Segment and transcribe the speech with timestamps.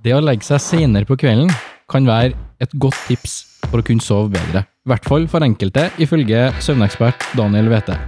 [0.00, 1.50] Det å legge seg senere på kvelden
[1.90, 2.32] kan være
[2.64, 3.34] et godt tips
[3.66, 4.62] for å kunne sove bedre.
[4.64, 7.98] I hvert fall for enkelte, ifølge søvnekspert Daniel Wete.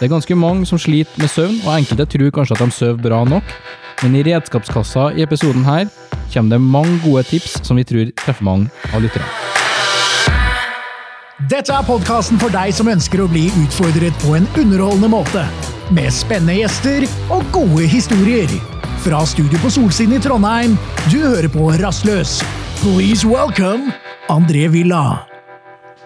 [0.00, 2.98] Det er ganske mange som sliter med søvn, og enkelte tror kanskje at de sover
[3.06, 3.54] bra nok,
[4.02, 5.86] men i redskapskassa i episoden her
[6.34, 9.30] kommer det mange gode tips som vi tror treffer mange av lytterne.
[11.46, 15.46] Dette er podkasten for deg som ønsker å bli utfordret på en underholdende måte.
[15.94, 18.73] Med spennende gjester og gode historier.
[19.04, 20.76] Fra studio på Solsiden i Trondheim,
[21.12, 22.38] du hører på Rastløs.
[22.80, 23.92] Please welcome
[24.32, 25.02] André Villa.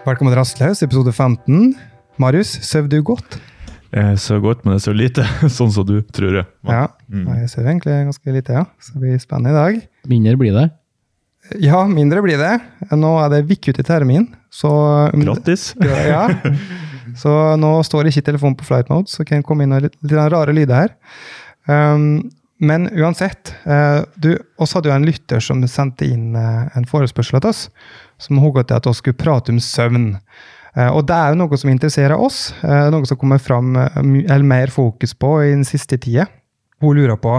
[0.07, 1.75] Velkommen til Rastløs, episode 15.
[2.19, 3.39] Marius, sover du godt?
[3.95, 5.27] Jeg sover godt, men jeg sover lite,
[5.59, 6.49] sånn som du, tror jeg.
[6.69, 7.25] Ja, Mm.
[7.41, 8.65] jeg sover egentlig ganske lite, ja.
[8.85, 9.79] Så det blir spennende i dag.
[10.11, 10.67] Mindre blir det.
[11.65, 12.57] Ja, mindre blir det.
[12.93, 14.71] Nå er det vikk ut i termin, så
[15.15, 15.71] Grattis!
[16.13, 16.27] Ja.
[17.17, 19.95] Så nå står ikke telefonen på flight mode, så kan jeg komme inn noen litt
[20.05, 20.93] litt rare lyder her.
[21.69, 22.29] Um,
[22.59, 27.39] men uansett, eh, du, oss hadde jo en lytter som sendte inn eh, en forespørsel
[27.39, 27.67] til oss,
[28.19, 30.09] som hugget til at vi skulle prate om søvn.
[30.75, 34.75] Eh, og det er jo noe som interesserer oss, noe som kommer fram eller mer
[34.75, 36.27] fokus på i den siste tida.
[36.83, 37.37] Hun lurer på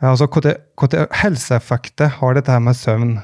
[0.00, 3.14] altså, hvilke helseeffekter har dette her med søvn.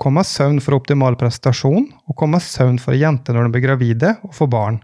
[0.00, 4.36] Kommer søvn for optimal prestasjon, og kommer søvn for jenter når de blir gravide og
[4.36, 4.80] får barn.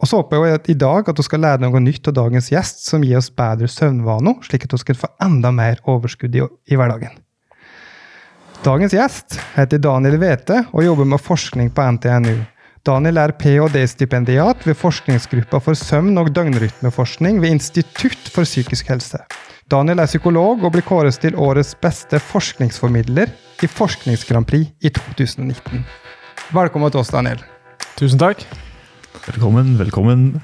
[0.00, 2.86] Og så håper jeg i dag at du skal lære noe nytt av dagens gjest
[2.88, 6.78] som gir oss bedre søvnvaner, slik at du skal få enda mer overskudd i, i
[6.80, 7.18] hverdagen.
[8.64, 12.40] Dagens gjest heter Daniel Wete og jobber med forskning på NTNU.
[12.84, 19.20] Daniel er ph.d.-stipendiat ved forskningsgruppa for søvn- og døgnrytmeforskning ved Institutt for psykisk helse.
[19.70, 23.30] Daniel er psykolog og blir kåret til årets beste forskningsformidler
[23.62, 25.84] i Forsknings Grand Prix i 2019.
[26.56, 27.44] Velkommen til oss, Daniel.
[28.00, 28.48] Tusen takk.
[29.10, 30.40] Velkommen, velkommen.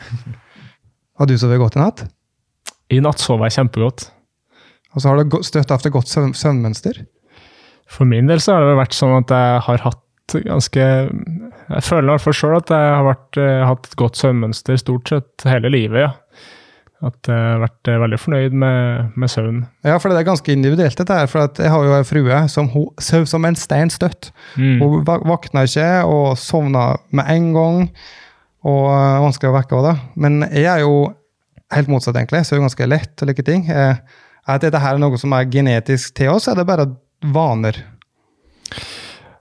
[1.19, 2.03] Har du sovet godt i natt?
[2.91, 4.09] I natt sov jeg kjempegodt.
[4.95, 6.99] Og så har du støtt hatt et godt søvnmønster?
[7.91, 10.03] For min del så har det vært sånn at jeg har hatt
[10.43, 14.19] ganske Jeg føler i hvert fall sjøl at jeg har vært, eh, hatt et godt
[14.19, 16.11] søvnmønster stort sett hele livet, ja.
[17.07, 19.63] At jeg har vært eh, veldig fornøyd med, med søvn.
[19.87, 21.31] Ja, for det er ganske individuelt, dette her.
[21.31, 24.33] For at jeg har jo en frue som hun sov som en stein støtt.
[24.59, 24.83] Mm.
[24.83, 27.83] Hun vakna våkna ikke og sovna med en gang.
[28.67, 29.95] Og øh, vanskelig å vekke av det.
[30.23, 30.95] Men jeg er jo
[31.75, 32.43] helt motsatt, egentlig.
[32.43, 33.67] Jeg sover ganske lett og like ting.
[33.71, 33.99] Eh,
[34.47, 36.89] Er dette her noe som er genetisk til oss, eller er bare
[37.35, 37.81] vaner?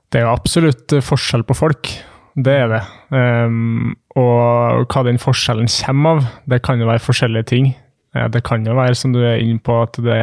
[0.10, 1.90] Det er jo absolutt eh, forskjell på folk.
[2.36, 2.82] Det er det.
[3.16, 7.70] Um, og hva den forskjellen kommer av, det kan jo være forskjellige ting.
[8.16, 10.20] Eh, Det kan jo være, som du er inne på, at det,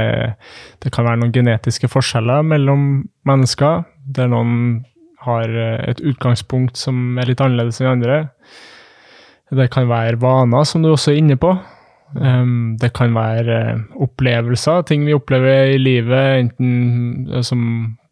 [0.83, 3.85] det kan være noen genetiske forskjeller mellom mennesker,
[4.19, 4.85] der noen
[5.25, 8.25] har eh, et utgangspunkt som er litt annerledes enn andre.
[9.53, 11.53] Det kan være vaner, som du også er inne på.
[12.13, 17.63] Um, det kan være eh, opplevelser, ting vi opplever i livet, enten eh, som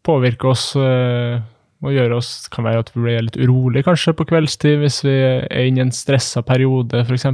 [0.05, 1.37] påvirker oss uh,
[1.85, 4.97] og gjør oss Det kan være at vi blir litt urolig kanskje på kveldstid hvis
[5.05, 7.27] vi er inne i en stressa periode, f.eks.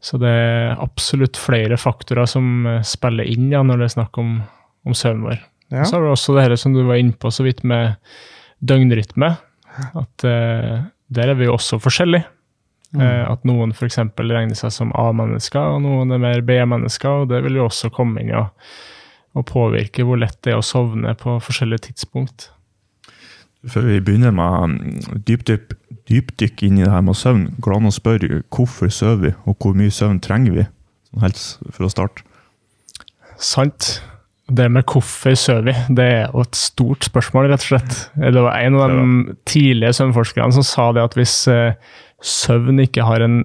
[0.00, 4.38] Så det er absolutt flere faktorer som spiller inn ja, når det er snakk om,
[4.88, 5.44] om søvnen vår.
[5.74, 5.84] Ja.
[5.84, 7.98] Så har vi også det her som du var inne på så vidt med
[8.64, 9.34] døgnrytme.
[9.92, 12.24] At uh, der er vi jo også forskjellige.
[12.96, 13.98] Eh, at noen f.eks.
[14.16, 17.24] regner seg som A-mennesker, og noen er mer B-mennesker.
[17.24, 18.48] og Det vil jo også komme inn og,
[19.36, 22.48] og påvirke hvor lett det er å sovne på forskjellige tidspunkt.
[23.68, 24.78] Før vi begynner med
[25.26, 25.74] dypdykk
[26.08, 29.24] dyp, dyp inn i det her med søvn, går det an å spørre hvorfor sover
[29.26, 30.68] vi, og hvor mye søvn trenger vi?
[31.10, 32.24] Sånn helst for å starte.
[33.36, 33.98] Sant.
[34.48, 37.96] Det med hvorfor sover vi, det er jo et stort spørsmål, rett og slett.
[38.16, 41.76] Det var en av de tidlige søvnforskerne som sa det at hvis eh,
[42.24, 43.42] søvn ikke har en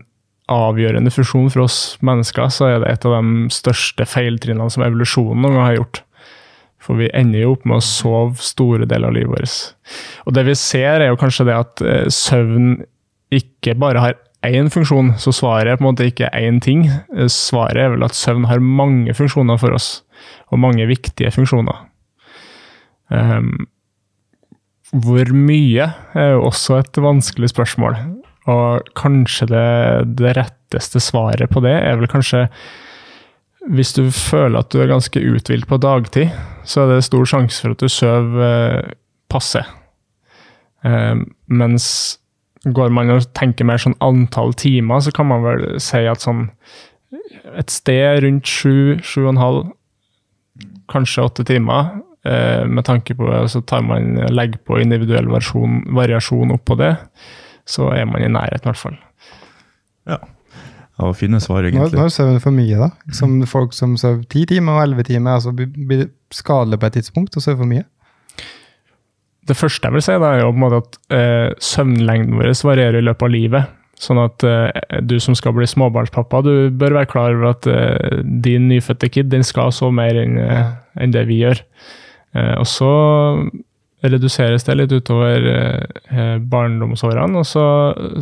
[0.52, 5.46] avgjørende funksjon for oss mennesker, så er det et av de største feiltrinnene som evolusjonen
[5.46, 6.02] noen gang har gjort.
[6.84, 9.94] For vi ender jo opp med å sove store deler av livet vårt.
[10.28, 12.82] Og det vi ser, er jo kanskje det at eh, søvn
[13.34, 16.90] ikke bare har én funksjon, så svaret er på en måte ikke én ting.
[17.32, 20.02] Svaret er vel at søvn har mange funksjoner for oss,
[20.52, 21.86] og mange viktige funksjoner.
[23.08, 23.70] Um,
[24.92, 25.88] hvor mye
[26.18, 27.96] er jo også et vanskelig spørsmål.
[28.52, 29.68] Og kanskje det,
[30.20, 32.48] det retteste svaret på det er vel kanskje
[33.72, 36.34] hvis du føler at du er ganske uthvilt på dagtid,
[36.68, 38.90] så er det stor sjanse for at du sover eh,
[39.32, 39.62] passe.
[40.84, 41.86] Eh, mens
[42.64, 46.50] går man og tenker mer sånn antall timer, så kan man vel si at sånn
[47.54, 49.64] et sted rundt sju, sju og en halv,
[50.92, 51.94] kanskje åtte timer,
[52.28, 56.96] eh, med tanke på så tar man legger på individuell variasjon, variasjon oppå det,
[57.70, 58.98] så er man i nærheten i hvert fall.
[60.10, 60.18] Ja.
[61.00, 61.98] Ja, fine svar, egentlig.
[61.98, 62.90] når sover du for mye, da?
[63.18, 66.94] Som folk som sover ti timer og elleve timer, altså blir- det skadelig på et
[67.00, 67.86] tidspunkt å sove for mye?
[69.48, 72.54] Det første jeg vil si, da, er jo på en måte at eh, søvnlengden vår
[72.64, 73.74] varierer i løpet av livet.
[74.00, 78.22] Sånn at eh, du som skal bli småbarnspappa, du bør være klar over at eh,
[78.46, 80.72] din nyfødte kid den skal sove mer enn eh,
[81.02, 81.60] enn det vi gjør.
[82.38, 82.94] Eh, og så
[84.04, 87.66] reduseres det litt utover eh, barndomsårene, og så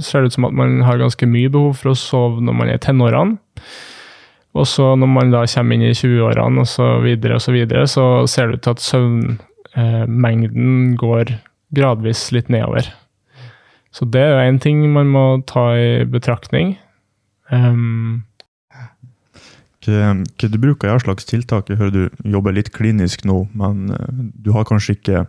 [0.04, 2.70] ser det ut som at man har ganske mye behov for å sove når man
[2.70, 3.40] er i tenårene.
[4.52, 7.86] Og så når man da kommer inn i 20-årene og så videre og så videre,
[7.88, 11.36] så ser det ut til at søvnmengden eh, går
[11.76, 12.92] gradvis litt nedover.
[13.96, 16.76] Så det er jo én ting man må ta i betraktning.
[17.52, 18.24] Um,
[19.84, 21.72] hva, hva du bruker hva slags tiltak?
[21.72, 25.26] Jeg hører du jobber litt klinisk nå, men eh, du har kanskje ikke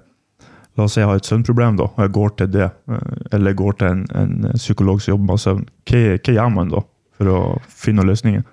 [0.78, 3.58] La oss si jeg har et søvnproblem, da, og jeg går til det, eh, eller
[3.58, 5.66] går til en, en psykolog som jobber med søvn.
[5.88, 6.80] Hva, hva, gjør man da
[7.18, 8.46] for å finne løsninger?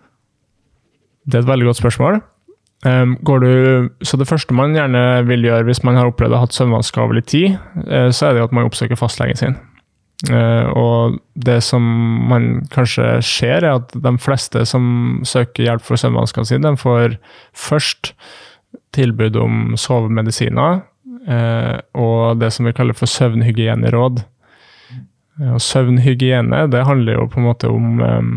[1.29, 2.19] Det er et veldig godt spørsmål.
[2.79, 6.55] Du, så Det første man gjerne vil gjøre hvis man har opplevd å ha hatt
[6.55, 7.57] søvnvansker over litt tid,
[7.87, 9.57] uh, så er det at man oppsøker fastlegen sin.
[10.31, 11.83] Uh, og det som
[12.31, 17.19] man kanskje ser, er at de fleste som søker hjelp for søvnvanskene sine, de får
[17.67, 18.13] først
[18.95, 20.88] tilbud om sovemedisiner Eh,
[21.29, 24.23] og det som vi kaller for søvnhygieneråd.
[25.39, 28.33] Eh, og søvnhygiene det handler jo på en måte om um,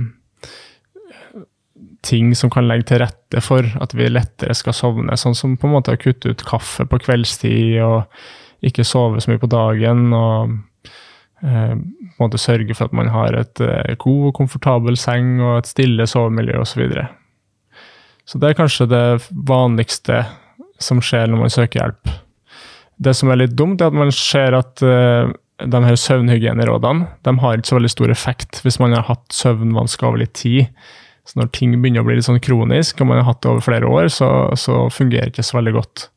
[2.03, 5.17] ting som kan legge til rette for at vi lettere skal sovne.
[5.19, 9.31] Sånn som på en måte å kutte ut kaffe på kveldstid og ikke sove så
[9.31, 10.11] mye på dagen.
[10.13, 10.59] og
[11.43, 15.41] eh, på en måte sørge for at man har et eh, god og komfortabel seng
[15.41, 16.75] og et stille sovemiljø osv.
[16.75, 17.09] Så, videre.
[18.27, 20.25] så det er kanskje det vanligste
[20.83, 22.15] som skjer når man søker hjelp.
[22.99, 27.35] Det som er litt dumt, er at man ser at uh, de her søvnhygienerådene de
[27.43, 30.71] har ikke så veldig stor effekt hvis man har hatt søvnvansker over litt tid.
[31.29, 33.63] Så når ting begynner å bli litt sånn kronisk, og man har hatt det over
[33.63, 34.29] flere år, så,
[34.59, 36.09] så fungerer det ikke så veldig godt.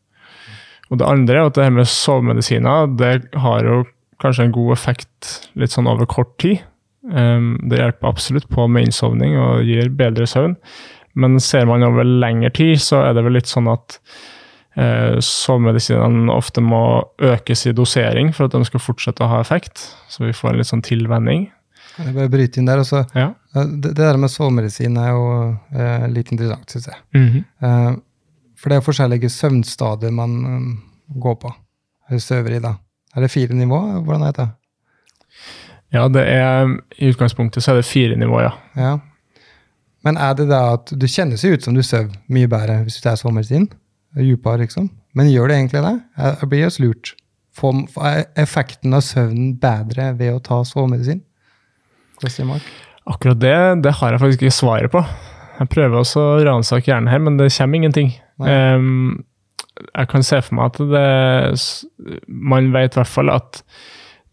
[0.90, 3.84] Og det andre er at det her med sovemedisiner det har jo
[4.22, 6.64] kanskje en god effekt litt sånn over kort tid.
[7.06, 10.56] Um, det hjelper absolutt på med innsovning og gir bedre søvn.
[11.16, 14.00] Men ser man over lengre tid, så er det vel litt sånn at
[14.78, 16.84] eh, sovemedisinene ofte må
[17.24, 19.88] økes i dosering for at de skal fortsette å ha effekt.
[20.12, 21.48] Så vi får en litt sånn tilvenning.
[21.96, 22.82] Kan jeg bare bryte inn der?
[22.84, 23.30] Også, ja.
[23.56, 25.28] det, det, der med sovemedisin er jo
[25.76, 27.00] eh, litt interessant, syns jeg.
[27.16, 27.46] Mm -hmm.
[27.68, 27.96] eh,
[28.60, 31.54] for det er forskjellige søvnstadier man um, går på,
[32.10, 32.60] eller søver i.
[32.60, 32.76] da.
[33.16, 34.02] Er det fire nivå?
[34.02, 34.52] Hvordan heter det?
[35.94, 38.52] Ja, det er, i utgangspunktet så er det fire nivå, ja.
[38.76, 38.98] ja.
[40.04, 43.02] Men er det da at du kjennes ut som du sover mye bedre hvis du
[43.02, 43.70] tar sovemedisin?
[44.16, 44.90] Dypere, liksom.
[45.16, 45.94] Men gjør det egentlig det?
[46.20, 47.14] Jeg blir jo lurt.
[48.04, 51.22] Er effekten av søvnen bedre ved å ta sovemedisin?
[53.06, 55.04] Akkurat det, det har jeg faktisk ikke svaret på.
[55.56, 58.12] Jeg prøver også å ransake hjernen her, men det kommer ingenting.
[58.40, 59.24] Um,
[59.96, 63.62] jeg kan se for meg at det Man vet i hvert fall at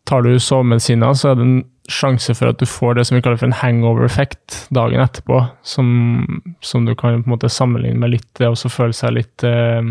[0.08, 3.22] tar du sovemedisiner, så er det en sjanse for at du får det som vi
[3.24, 8.14] kaller for en hangover-effekt dagen etterpå, som, som, du kan på en måte sammenligne med
[8.14, 9.82] litt det å føle seg litt eh,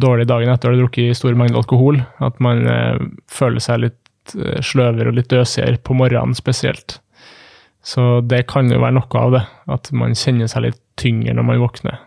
[0.00, 2.02] dårlig dagen etter å ha drukket store mengder alkohol.
[2.18, 2.98] At man eh,
[3.30, 6.98] føler seg litt eh, sløvere og litt døsigere på morgenen spesielt.
[7.86, 11.46] Så det kan jo være noe av det, at man kjenner seg litt tyngre når
[11.48, 12.00] man våkner.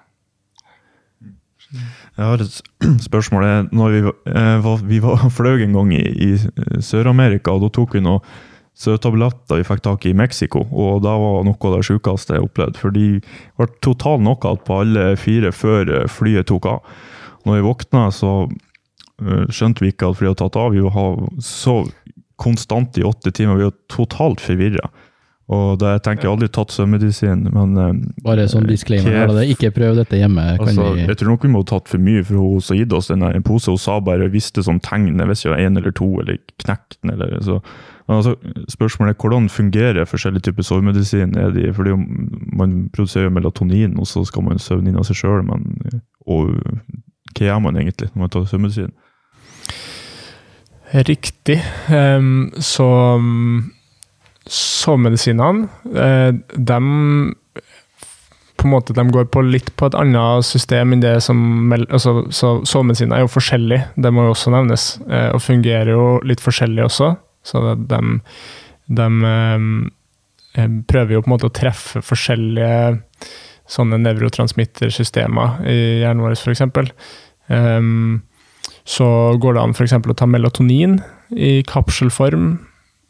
[1.73, 2.59] Jeg har et
[3.07, 3.69] spørsmål.
[3.73, 7.97] Når vi, eh, var, vi var, fløy en gang i, i Sør-Amerika, og da tok
[7.97, 8.21] vi noe
[8.79, 12.45] søtabletter vi fikk tak i i Mexico, og det var noe av det sjukeste jeg
[12.47, 12.79] opplevde.
[12.81, 13.07] For de
[13.59, 16.93] ble total knockout på alle fire før eh, flyet tok av.
[17.43, 20.71] Når vi våkna, så uh, skjønte vi ikke at flyet hadde tatt av.
[20.71, 21.81] Vi var så
[22.39, 23.59] konstant i åtte timer.
[23.59, 24.87] Vi var totalt forvirra.
[25.51, 27.89] Og det, jeg tenker jeg aldri tatt søvnmedisin, men uh,
[28.23, 29.49] Bare sånn disclaimer, det.
[29.51, 30.45] ikke prøv dette hjemme.
[30.55, 31.03] Altså, vi...
[31.03, 33.27] Jeg tror nok vi må ha tatt for mye, for hun som gitt oss en,
[33.27, 33.67] en pose.
[33.67, 37.17] Hun sa bare visste sånn tegn, jeg visste jo en eller to, eller knekt den,
[37.17, 37.59] eller så.
[38.11, 38.35] Altså,
[38.69, 41.37] spørsmålet er hvordan fungerer forskjellige typer sovemedisin?
[41.37, 41.91] Er de, fordi
[42.57, 45.45] Man produserer melatonin, og så skal man søvne inn av seg sjøl.
[46.27, 46.51] Og
[47.33, 48.91] hva gjør man egentlig når man tar søvnmedisin?
[50.93, 51.57] Riktig.
[51.89, 52.87] Um, så
[54.45, 56.79] sovemedisinene, uh, de
[58.63, 62.27] på en måte, de går på litt på et annet system enn det som altså,
[62.31, 64.85] så Sovemedisiner er jo forskjellig, det må jo også nevnes.
[65.07, 67.15] Uh, og fungerer jo litt forskjellig også.
[67.43, 67.75] Så de,
[68.87, 69.09] de
[70.53, 72.97] de prøver jo på en måte å treffe forskjellige
[73.69, 76.61] sånne nevrotransmittersystemer i hjernen vår, f.eks.
[76.67, 76.83] Um,
[77.55, 78.21] ehm,
[78.83, 79.07] så
[79.39, 79.95] går det an f.eks.
[79.95, 80.99] å ta melatonin
[81.31, 82.57] i kapselform.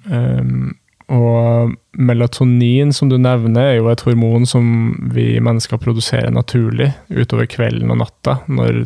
[0.08, 0.76] Um,
[1.12, 7.50] og melatonin, som du nevner, er jo et hormon som vi mennesker produserer naturlig utover
[7.50, 8.86] kvelden og natta, når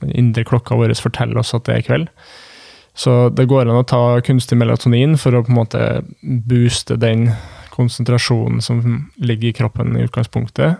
[0.00, 2.08] den indre klokka vår forteller oss at det er kveld.
[2.94, 5.82] Så det går an å ta kunstig melatonin for å på en måte
[6.22, 7.26] booste den
[7.74, 8.82] konsentrasjonen som
[9.18, 10.78] ligger i kroppen i utgangspunktet.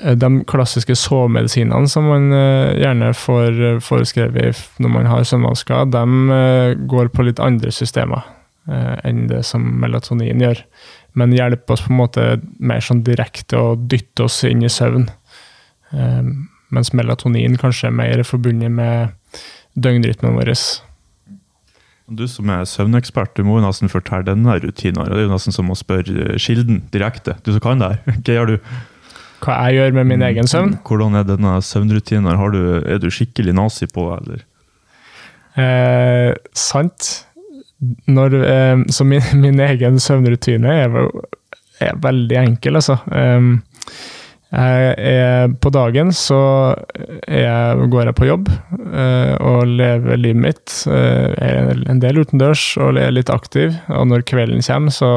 [0.00, 6.36] Eh, de klassiske sovemedisinene som man eh, gjerne får foreskrevet når man har søvnvansker, de
[6.36, 8.32] eh, går på litt andre systemer
[8.66, 10.58] enn det som melatonin gjør.
[11.14, 12.22] Men hjelper oss på en måte
[12.58, 15.04] mer sånn direkte å dytte oss inn i søvn.
[16.74, 19.14] Mens melatonin kanskje er mer forbundet med
[19.78, 20.50] døgnrytmen vår.
[22.06, 25.00] Du som er søvnekspert, du må jo nesten fortelle denne rutinen.
[25.08, 27.34] Det er jo nesten som å spørre kilden direkte.
[27.42, 28.04] Du som kan det her.
[28.22, 28.58] Hva gjør du?
[29.44, 30.76] hva jeg gjør med min egen søvn.
[30.86, 32.28] Hvordan er denne søvnrutinen?
[32.32, 34.44] er du skikkelig nazi på det, eller?
[35.56, 37.26] Eh, sant.
[38.08, 40.96] Når, eh, så min, min, egen søvnrutine er,
[41.80, 42.98] er veldig enkel, altså.
[43.12, 43.60] Um,
[44.56, 46.38] er, på dagen så
[47.28, 50.76] jeg, går jeg på jobb uh, og lever livet mitt.
[50.88, 53.74] Uh, er en del utendørs og er litt aktiv.
[53.92, 55.12] Og når kvelden kommer, så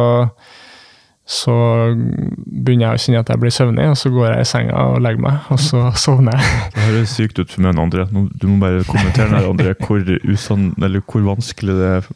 [1.30, 1.54] så
[1.94, 5.04] begynner jeg å kjenne at jeg blir søvnig, og så går jeg i senga og
[5.06, 6.64] legger meg, og så sovner jeg.
[6.74, 8.08] Det høres sykt ut for meg, André.
[8.10, 12.10] Du må bare kommentere her, André, hvor, usann, hvor vanskelig det er.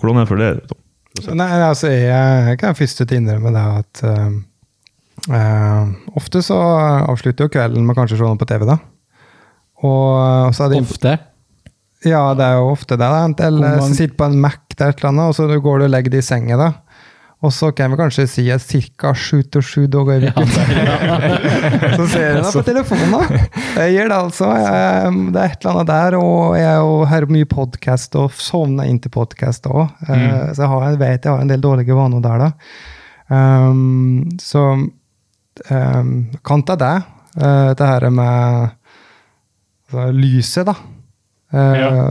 [0.00, 0.76] Hvordan er det for deg?
[1.38, 4.02] Nei, altså, jeg, jeg kan først innrømme det at
[5.26, 6.58] uh, ofte så
[7.08, 8.78] avslutter jo kvelden med kanskje å se noe på TV, da.
[9.86, 11.18] Og så er det Ofte?
[12.06, 13.06] Ja, det er jo ofte det.
[13.06, 13.46] Da.
[13.48, 16.14] Eller sitter på en Mac der et eller annet, og så går du og legger
[16.14, 16.68] det i senga, da.
[17.38, 18.44] Og så kan vi kanskje si
[18.98, 19.12] ca.
[19.14, 20.48] sju til sju dager i uken.
[21.98, 23.42] så ser jeg deg på telefonen, da.
[23.78, 24.48] Jeg gjør det altså.
[24.58, 26.16] Jeg, det er et eller annet der.
[26.18, 29.84] Og jeg hører mye podkast og sovner inn til podkast òg.
[30.08, 30.54] Eh, mm.
[30.56, 32.50] Så jeg, har, jeg, vet jeg har en del dårlige vaner der, da.
[33.28, 34.64] Um, så
[35.70, 36.12] um,
[36.44, 36.94] kan ta det.
[37.38, 38.70] Uh, det her med
[39.88, 40.74] altså, lyset, da.
[41.52, 42.10] Ja.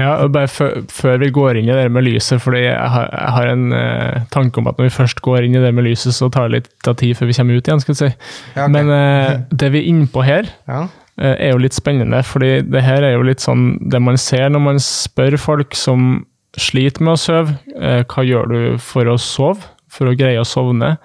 [0.00, 3.50] Ja, bare Før vi går inn i det med lyset, fordi jeg har, jeg har
[3.50, 6.30] en eh, tanke om at når vi først går inn i det med lyset, så
[6.32, 7.82] tar det litt av tid før vi kommer ut igjen.
[7.84, 8.10] skal vi si.
[8.54, 8.72] Ja, okay.
[8.76, 10.84] Men eh, det vi er innpå her, ja.
[11.20, 12.22] uh, er jo litt spennende.
[12.26, 16.24] fordi det her er jo litt sånn det man ser når man spør folk som
[16.58, 17.58] sliter med å sove,
[18.10, 19.68] hva gjør du for å sove?
[19.90, 20.96] For å greie å sovne?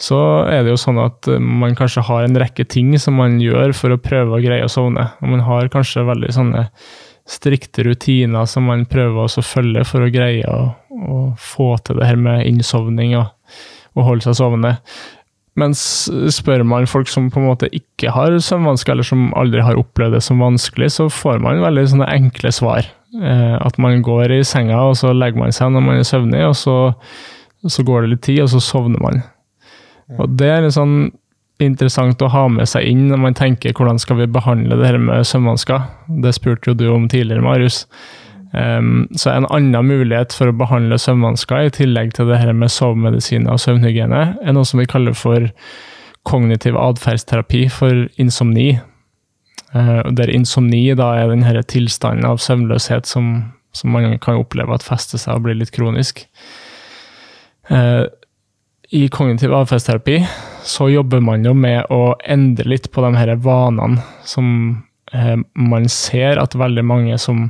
[0.00, 0.18] Så
[0.50, 3.94] er det jo sånn at man kanskje har en rekke ting som man gjør for
[3.94, 5.10] å prøve å greie å sovne.
[5.20, 6.66] Og man har kanskje veldig sånne
[7.28, 12.08] strikte rutiner som man prøver å følge for å greie å, å, få til det
[12.08, 13.30] her med innsovning og,
[13.94, 14.76] og holde seg sovende.
[15.60, 19.78] Mens spør man folk som på en måte ikke har søvnvansker, eller som aldri har
[19.78, 22.88] opplevd det som vanskelig, så får man veldig sånne enkle svar.
[23.12, 26.40] Eh, at man går i senga, og så legger man seg når man er søvnig,
[26.48, 26.76] og så,
[27.68, 29.20] så går det litt tid, og så sovner man.
[30.20, 31.12] Og det er litt sånn
[31.62, 34.98] interessant å ha med seg inn når man tenker hvordan skal vi behandle det her
[35.02, 35.86] med søvnvansker.
[36.24, 37.84] Det spurte jo du om tidligere, Marius.
[38.52, 42.72] Um, så en annen mulighet for å behandle søvnvansker, i tillegg til det her med
[42.72, 45.48] sovemedisiner og søvnhygiene, er noe som vi kaller for
[46.28, 48.74] kognitiv atferdsterapi for insomni.
[49.72, 54.76] Uh, der insomni da er den her tilstanden av søvnløshet som, som man kan oppleve
[54.76, 56.26] at fester seg og blir litt kronisk.
[57.70, 58.04] Uh,
[58.92, 60.18] I kognitiv atferdsterapi
[60.68, 64.46] så jobber man jo med å endre litt på de her vanene som
[65.12, 67.46] eh, man ser at veldig mange som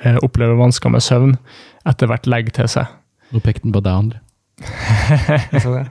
[0.00, 1.36] eh, opplever vansker med søvn,
[1.84, 2.88] etter hvert legger til seg.
[3.34, 4.18] Nå pekte den på deg, André.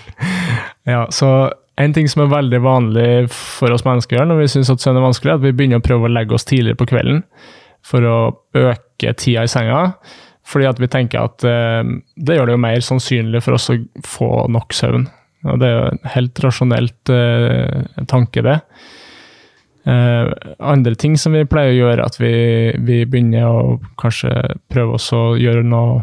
[0.94, 4.82] ja, så en ting som er veldig vanlig for oss mennesker når vi syns at
[4.84, 7.24] søvn er vanskelig, er at vi begynner å prøve å legge oss tidligere på kvelden
[7.82, 8.18] for å
[8.60, 9.88] øke tida i senga.
[10.50, 13.78] Fordi at vi tenker at eh, det gjør det jo mer sannsynlig for oss å
[14.06, 15.06] få nok søvn.
[15.48, 18.58] Og det er jo en helt rasjonelt eh, tanke, det.
[19.88, 22.32] Eh, andre ting som vi pleier å gjøre, at vi,
[22.84, 24.34] vi begynner å kanskje
[24.72, 26.00] prøve oss å gjøre noe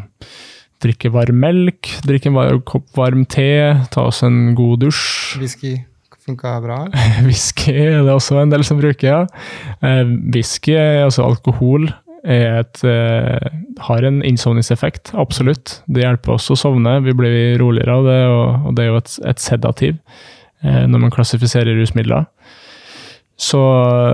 [0.77, 5.39] Drikke varm melk, drikke en kopp varm te, ta oss en god dusj.
[5.41, 5.71] Whisky
[6.21, 6.83] funka bra?
[7.25, 9.23] Whisky er det også en del som bruker, ja.
[9.81, 10.03] Eh,
[10.35, 11.87] whisky, altså alkohol,
[12.27, 15.81] et, uh, har en innsovningseffekt, absolutt.
[15.87, 19.13] Det hjelper oss å sovne, vi blir roligere av det, og, det er jo et,
[19.31, 19.95] et sedativ
[20.65, 22.27] uh, når man klassifiserer rusmidler.
[23.39, 23.59] Så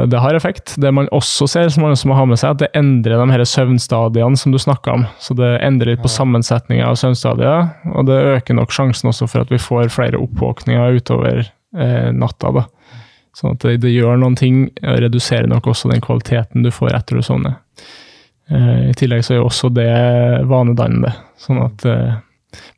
[0.07, 0.75] det har effekt.
[0.77, 3.31] Det man også ser, som man også må ha med seg, at det endrer de
[3.31, 5.05] her søvnstadiene som du snakka om.
[5.23, 9.45] Så det endrer litt på sammensetninga av søvnstadier, og det øker nok sjansen også for
[9.45, 12.51] at vi får flere oppvåkninger utover eh, natta.
[12.51, 12.65] da.
[13.33, 16.91] Sånn at det, det, gjør noen ting, og reduserer nok også den kvaliteten du får
[16.99, 17.61] etter du sovner.
[18.51, 19.89] Eh, I tillegg så er jo også det
[20.49, 21.13] vanedannende.
[21.41, 22.13] Sånn at eh,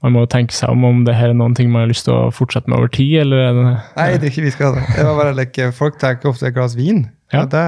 [0.06, 2.06] man må jo tenke seg om om det her er noen ting man har lyst
[2.08, 3.66] til å fortsette med over tid, eller er det
[3.98, 4.86] Nei, det er ikke vi skal ha det.
[4.96, 7.04] Det var bare like, Folk tenker ofte et glass vin.
[7.34, 7.44] Ja.
[7.44, 7.50] Ja.
[7.52, 7.66] Det,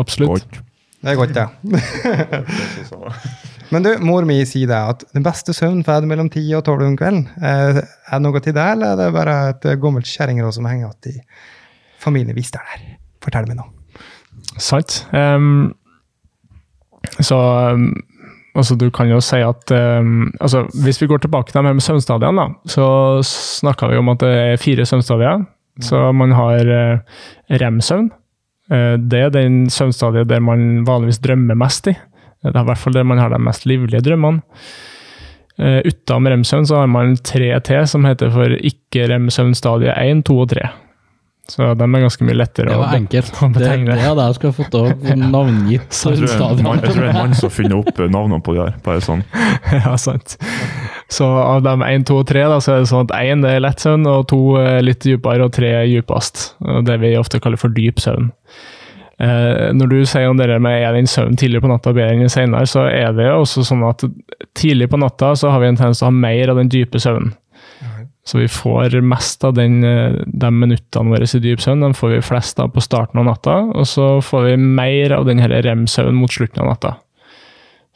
[0.00, 0.48] Absolutt.
[0.48, 0.60] Godt.
[1.04, 1.48] det er godt, ja.
[3.70, 6.64] Men du, mor mi sier det at den beste søvnen får du mellom 10 og
[6.66, 7.26] 12 om kvelden.
[7.38, 10.88] Eh, Er det noe til det, eller er det bare et gammelt kjerringråd som henger
[10.88, 11.22] igjen i
[12.02, 12.80] familien hvis det er der?
[13.22, 13.66] Fortell meg nå.
[14.58, 15.04] Sant.
[15.14, 15.70] Ehm,
[17.18, 17.38] så
[17.70, 17.90] ehm,
[18.54, 21.84] altså, du kan jo si at um, altså, Hvis vi går tilbake til det med
[21.84, 22.86] søvnstadiene, så
[23.26, 25.44] snakka vi om at det er fire søvnstadier.
[25.80, 26.98] Så man har uh,
[27.62, 28.10] rem-søvn.
[28.70, 31.96] Uh, det er den søvnstadiet der man vanligvis drømmer mest i.
[32.40, 34.42] Det er i hvert fall der man har de mest livlige drømmene.
[35.60, 40.52] Uh, Utenom rem-søvn så har man tre til som heter for ikke-rem-søvnstadie 1, 2 og
[40.54, 40.70] 3.
[41.50, 43.32] Så de er ganske mye lettere Det å enkelt.
[43.42, 43.96] å Det, betegne.
[43.98, 47.20] det hadde jeg skulle fått opp navngitt Jeg tror det jeg tror det er en
[47.20, 48.74] mann som finner opp eh, navnene på de her.
[48.86, 49.24] Bare sånn.
[49.76, 50.36] ja, sant.
[51.10, 53.62] Så av de 1, 2 og 3, da, så er det sånn at 1 er
[53.64, 56.44] lett søvn, og 2 er litt dypere, og 3 er dypest.
[56.86, 58.30] Det vi ofte kaller for dyp søvn.
[59.20, 62.32] Eh, når du sier om det med er den søvn tidlig på natta bedre enn
[62.32, 64.06] senere, så er det jo også sånn at
[64.56, 67.02] tidlig på natta så har vi en tendens til å ha mer av den dype
[67.02, 67.34] søvnen.
[68.26, 72.14] Så vi får mest av den, eh, de minuttene våre i dyp søvn, de får
[72.14, 76.20] vi flest av på starten av natta, og så får vi mer av den rem-søvnen
[76.20, 76.96] mot slutten av natta.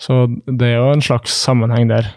[0.00, 2.14] Så det er jo en slags sammenheng der.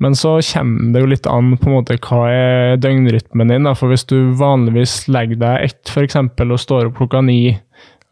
[0.00, 3.66] Men så kommer det jo litt an på en måte hva er døgnrytmen din.
[3.68, 7.58] da, for Hvis du vanligvis legger deg ett eksempel, og står opp klokka ni,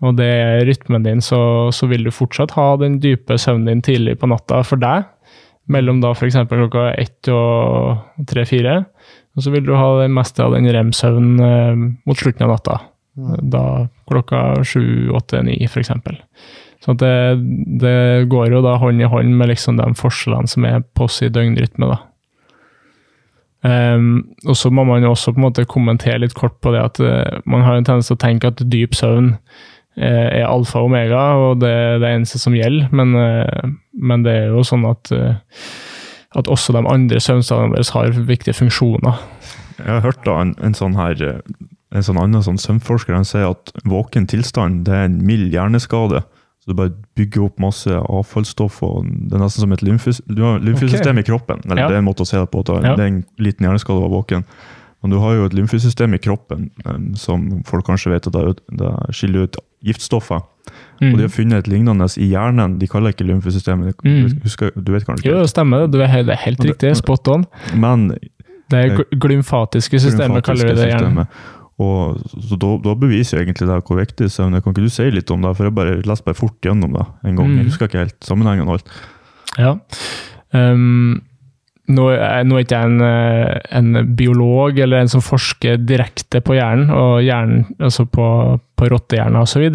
[0.05, 3.83] og det er rytmen din, så, så vil du fortsatt ha den dype søvnen din
[3.83, 5.09] tidlig på natta for deg.
[5.69, 6.39] Mellom da f.eks.
[6.49, 8.81] klokka ett og tre-fire.
[9.37, 12.79] Og så vil du ha det meste av den rem-søvnen eh, mot slutten av natta.
[13.53, 13.65] Da
[14.09, 15.93] klokka sju, åtte, ni f.eks.
[16.85, 17.15] Så det,
[17.83, 21.35] det går jo da hånd i hånd med liksom de forskjellene som er på sin
[21.35, 21.91] døgnrytme.
[21.91, 21.99] da.
[23.67, 26.79] Um, og så må man jo også på en måte kommentere litt kort på det
[26.79, 29.33] at uh, man har en tendens til å tenke at dyp søvn
[29.99, 32.89] er alfa og omega, og det er det eneste som gjelder.
[32.95, 35.35] Men, eh, men det er jo sånn at, eh,
[36.39, 39.19] at også de andre søvnstadiene våre har viktige funksjoner.
[39.79, 41.41] Jeg har hørt da en, en sånn her eh,
[41.97, 46.21] en sånn annen sånn søvnforsker han sier at våken tilstand det er en mild hjerneskade.
[46.61, 48.83] Så du bare bygger opp masse avfallsstoff.
[48.85, 51.63] og Det er nesten som et lymfes, lymfesystem i kroppen.
[51.65, 51.89] eller Ja.
[51.89, 52.61] Det er en måte å se det på.
[52.67, 54.45] Det er en liten hjerneskade å være våken.
[55.03, 56.71] Men du har jo et lymfesystem i kroppen
[57.17, 60.41] som folk kanskje vet at det, det skiller ut giftstoffer.
[61.01, 61.13] Mm.
[61.13, 62.79] Og de har funnet et lignende i hjernen.
[62.81, 63.95] De kaller det ikke lymfesystemet.
[64.05, 64.41] Mm.
[64.43, 65.87] Husker, du vet kanskje Jo, det stemmer.
[65.91, 66.97] Du er helt, det er helt det- riktig.
[66.97, 67.47] Spot on.
[67.75, 68.11] Men
[68.71, 71.27] Det er glymfatiske systemet, kaller de det systemet.
[71.79, 74.61] Og, så da, da beviser jo egentlig det hvor viktig søvn er.
[74.61, 75.55] Kan ikke du si litt om det?
[75.57, 77.49] For jeg bare leste bare fort gjennom det en gang.
[77.49, 77.57] Mm.
[77.63, 78.91] Jeg husker ikke helt sammenhengen og alt.
[79.59, 79.77] Ja.
[80.53, 81.23] Um,
[81.89, 82.09] nå,
[82.49, 86.91] nå er ikke jeg en, eh, en biolog eller en som forsker direkte på hjernen,
[86.93, 88.27] og hjernen, altså på,
[88.77, 89.69] på rottehjerner osv.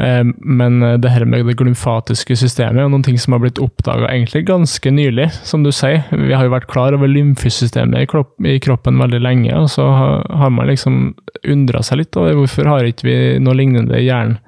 [0.00, 3.60] Um, men eh, det her med det glymfatiske systemet er noen ting som har blitt
[3.60, 4.08] oppdaga
[4.48, 6.06] ganske nylig, som du sier.
[6.08, 9.90] Vi har jo vært klar over lymfesystemet i, kropp, i kroppen veldig lenge, og så
[10.30, 11.12] har, man liksom
[11.44, 14.38] undra seg litt over hvorfor har ikke vi noe lignende i hjernen.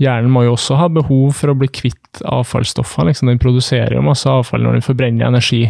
[0.00, 3.10] Hjernen må jo også ha behov for å bli kvitt avfallsstoffer.
[3.10, 3.28] Liksom.
[3.28, 5.66] Den produserer jo masse avfall når den forbrenner energi.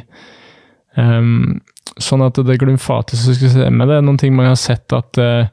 [0.99, 1.61] Um,
[2.03, 5.47] sånn at det glymfatiske systemet det er noen ting man har sett at uh,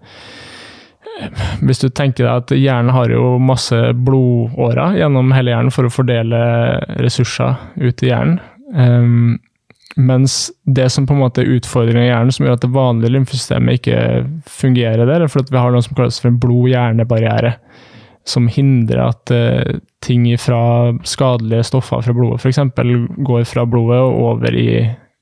[1.65, 5.93] Hvis du tenker deg at hjernen har jo masse blodårer gjennom hele hjernen for å
[5.93, 6.39] fordele
[7.01, 8.37] ressurser ut i hjernen.
[8.77, 9.37] Um,
[9.97, 13.15] mens det som på en måte er utfordringen i hjernen, som gjør at det vanlige
[13.15, 14.01] lymfesystemet ikke
[14.59, 17.55] fungerer der, er fordi vi har noe som kalles for en blod-hjerne-barriere.
[18.27, 22.61] Som hindrer at uh, ting fra skadelige stoffer fra blodet f.eks.
[23.25, 24.69] går fra blodet og over i,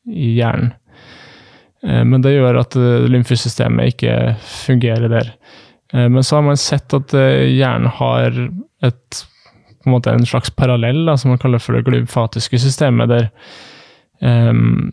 [0.06, 0.74] i hjernen.
[1.86, 5.32] Eh, men det gjør at eh, lymfesystemet ikke fungerer der.
[5.94, 8.41] Eh, men så har man sett at hjernen har
[8.86, 9.24] et,
[9.86, 13.32] en, måte en slags parallell, da, som man kaller for det glymfatiske systemet, der
[14.22, 14.91] um,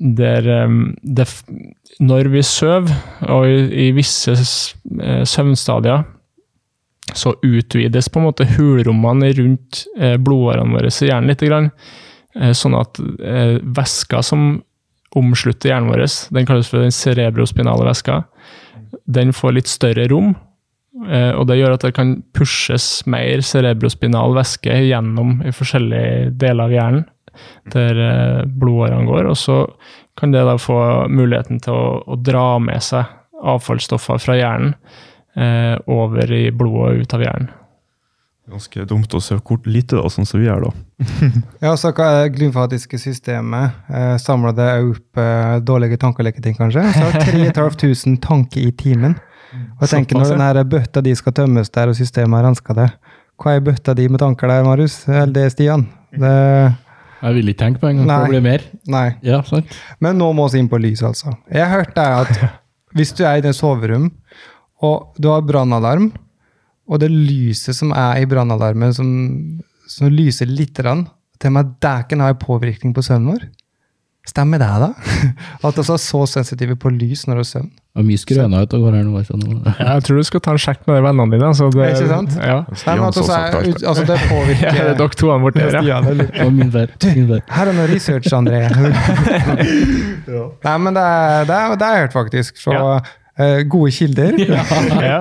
[0.00, 1.26] der um, det,
[2.00, 2.88] Når vi sover,
[3.28, 4.32] og i, i visse
[5.28, 6.06] søvnstadier,
[7.12, 9.82] så utvides på en måte hulrommene rundt
[10.24, 11.42] blodårene våre i hjernen litt.
[11.44, 11.68] Grann,
[12.54, 14.60] sånn at eh, væska som
[15.18, 18.22] omslutter hjernen vår, den kalles for den cerebrospinale væska,
[19.10, 20.36] den får litt større rom.
[21.08, 26.68] eh, Og det gjør at det kan pushes mer cerebrospinal væske gjennom i forskjellige deler
[26.68, 27.08] av hjernen
[27.72, 29.62] der eh, blodårene går, og så
[30.18, 33.06] kan det da få muligheten til å, å dra med seg
[33.40, 34.74] avfallsstoffer fra hjernen
[35.38, 37.50] eh, over i blodet og ut av hjernen.
[38.50, 40.70] Ganske dumt å se kort lite, da, sånn som vi er, da.
[41.64, 46.82] Ja, så hva er det glymfatiske systemet eh, samler det opp eh, dårlige tankeleketing, kanskje?
[46.96, 49.14] Så har 3500 tanker i timen.
[49.76, 52.88] Og jeg tenker Når denne bøtta di skal tømmes der, og systemet har renska det,
[53.40, 55.02] hva er bøtta di med tanker der, Marius?
[55.08, 55.86] Eller det, Stian?
[56.12, 56.32] Det,
[57.20, 58.16] Jeg vil ikke tenke på en gang Nei.
[58.18, 58.64] for det blir mer.
[58.90, 59.06] nei.
[59.26, 59.76] Ja, sant?
[60.00, 61.36] Men nå må vi inn på lys, altså.
[61.52, 62.34] Jeg hørte at
[62.96, 64.10] hvis du er i det soverom,
[64.82, 66.10] og du har brannalarm,
[66.90, 69.08] og det lyset som er i brannalarmen, som,
[69.86, 71.06] som lyser lite grann,
[71.40, 73.46] til og med dæken har påvirkning på søvnen vår.
[74.28, 74.88] Stemmer det, da?
[75.64, 77.70] At vi er så sensitive på lys når vi har søvn?
[77.98, 79.14] Og mye skrøna ut og går her nå.
[79.18, 79.54] altså, nå.
[79.80, 81.46] Jeg tror du skal ta en sjekk med de vennene dine.
[81.48, 82.36] Altså det, Ikke sant?
[82.36, 82.58] Ja.
[82.68, 85.64] Nei, men at vi er, så altså, det påvirker ja, det er dere to borte
[85.64, 85.98] her, ja.
[86.44, 86.92] Og min der.
[87.16, 87.40] Min der.
[87.56, 88.60] Her er noe research, André.
[90.68, 92.60] Nei, men det, er- det, er- jeg hørt, faktisk.
[92.60, 93.00] Så Ja.
[93.40, 94.36] eh, gode kilder.
[94.38, 95.18] Ja.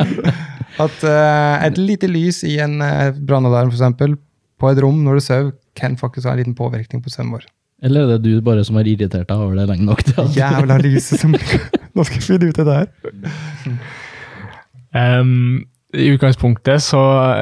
[0.80, 4.18] At uh, et lite lys i en uh, brannalarm, f.eks.,
[4.60, 7.48] på et rom når du sover, kan faktisk ha en liten påvirkning på søvnen vår.
[7.88, 10.36] Eller er det du bare som har irritert deg over det lenge nok til at
[10.36, 11.32] Jævla lyset som
[11.96, 12.90] Nå skal jeg finne ut av det her.
[15.00, 15.32] Em,
[15.98, 17.00] I utgangspunktet så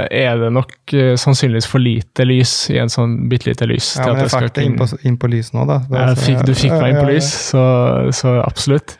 [0.07, 3.89] er det nok uh, sannsynligvis for lite lys i en sånn bitte lite lys.
[3.99, 5.81] Ja, men jeg fikk det inn på, inn på lys nå, da.
[5.83, 7.63] Så- fikk, du fikk meg inn på lys, så,
[8.15, 8.95] så absolutt.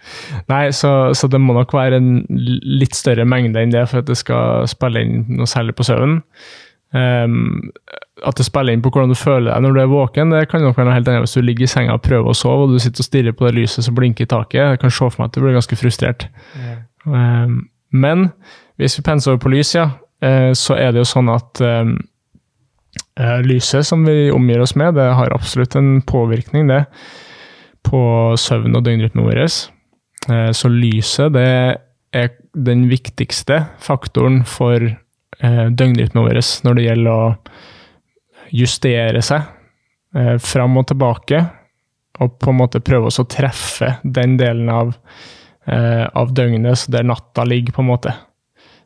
[0.51, 4.11] Nei, så, så det må nok være en litt større mengde enn det for at
[4.11, 6.19] det skal spille inn noe særlig på søvnen.
[6.91, 7.71] Um,
[8.25, 10.63] at det spiller inn på hvordan du føler deg når du er våken, det kan
[10.63, 12.75] nok være noe helt annet hvis du ligger i senga og prøver å sove, og
[12.75, 14.61] du sitter og stirrer på det lyset som blinker i taket.
[14.63, 16.29] Jeg kan se for meg at du blir ganske frustrert.
[16.59, 16.77] Ja.
[17.07, 17.59] Um,
[17.95, 18.31] men
[18.77, 19.89] hvis vi penser over på lys, ja,
[20.21, 21.95] eh, så er det jo sånn at um,
[23.19, 26.83] eh, lyset som vi omgir oss med, det har absolutt en påvirkning det,
[27.87, 27.99] på
[28.37, 29.43] søvn og døgnrytmen vår.
[29.47, 31.49] Eh, Så lyset det
[32.15, 37.35] er den viktigste faktoren for eh, døgnrytmen vår når det gjelder å
[38.55, 39.41] justere seg
[40.15, 41.41] eh, fram og tilbake,
[42.17, 44.95] og på en måte prøve oss å treffe den delen av
[45.67, 48.13] eh, av døgnet der natta ligger, på en måte.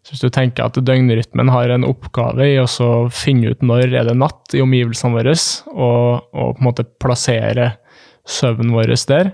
[0.02, 2.66] Så hvis du tenker at døgnrytmen har en oppgave i å
[3.14, 5.36] finne ut når er det natt i omgivelsene våre,
[5.76, 7.76] og, og på en måte plassere
[8.26, 9.34] søvnen vår der,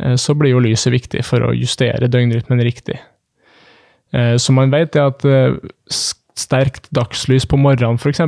[0.00, 2.96] eh, så blir jo lyset viktig for å justere døgnrytmen riktig.
[4.12, 5.58] Eh, Så man vet at eh,
[5.92, 8.24] sterkt dagslys på morgenen f.eks.,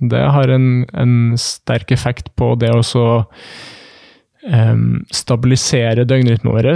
[0.00, 2.82] det har en, en sterk effekt på det å
[5.14, 6.72] stabilisere døgnrytmen vår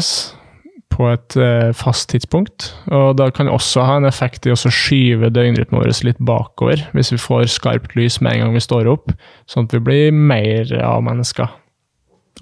[0.94, 2.70] på et eh, fast tidspunkt.
[2.94, 6.84] Og da kan det også ha en effekt i å skyve døgnrytmen vår litt bakover,
[6.96, 9.12] hvis vi får skarpt lys med en gang vi står opp,
[9.50, 11.50] sånn at vi blir mer av mennesker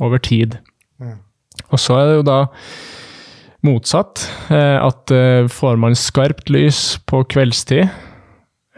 [0.02, 0.58] over tid.
[1.02, 1.18] Mm.
[1.70, 2.40] Og så er det jo da
[3.64, 7.88] motsatt, eh, at eh, får man skarpt lys på kveldstid,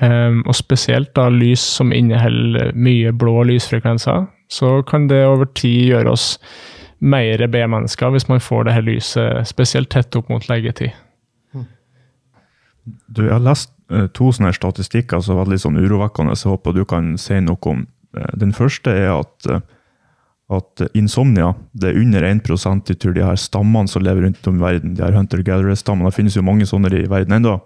[0.00, 5.90] eh, og spesielt da lys som inneholder mye blå lysfrekvenser, så kan det over tid
[5.90, 6.36] gjøre oss
[6.98, 10.94] mer B-mennesker hvis man får det her lyset spesielt tett opp mot leggetid.
[13.06, 16.36] Du, jeg har lest eh, to sånne statistikker som var litt sånn urovekkende.
[16.36, 17.86] så Jeg håper du kan si noe om.
[18.16, 19.64] Eh, den første er at, eh,
[20.56, 24.60] at insomnia det er under 1 i tur de her stammene som lever rundt om
[24.60, 24.94] i verden.
[24.94, 26.10] De her hunter-gatherer-stammene.
[26.10, 27.58] Det finnes jo mange sånne i verden ennå.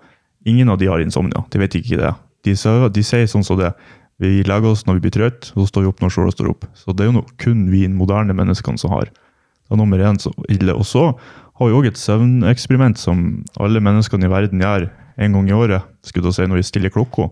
[0.48, 1.44] Ingen av de har insomnia.
[1.50, 2.14] De vet ikke det.
[2.44, 3.74] De, de sier sånn som det.
[4.20, 6.50] Vi legger oss når vi blir trøtte, og så står vi opp når sola står
[6.52, 6.66] opp.
[6.76, 9.08] Så det er jo noe, kun vi moderne menneskene som har.
[9.08, 10.74] Det er nummer én så ille.
[10.76, 15.48] Og så har vi òg et søvneksperiment som alle menneskene i verden gjør en gang
[15.48, 17.30] i året, skulle jeg si, når vi stiller klokka.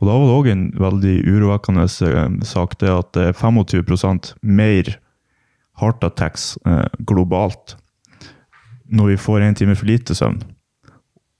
[0.00, 4.34] Og da var det òg en veldig urovekkende eh, sak, det at det er 25
[4.42, 4.94] mer
[5.80, 7.78] heart attacks eh, globalt
[8.84, 10.42] når vi får en time for lite søvn.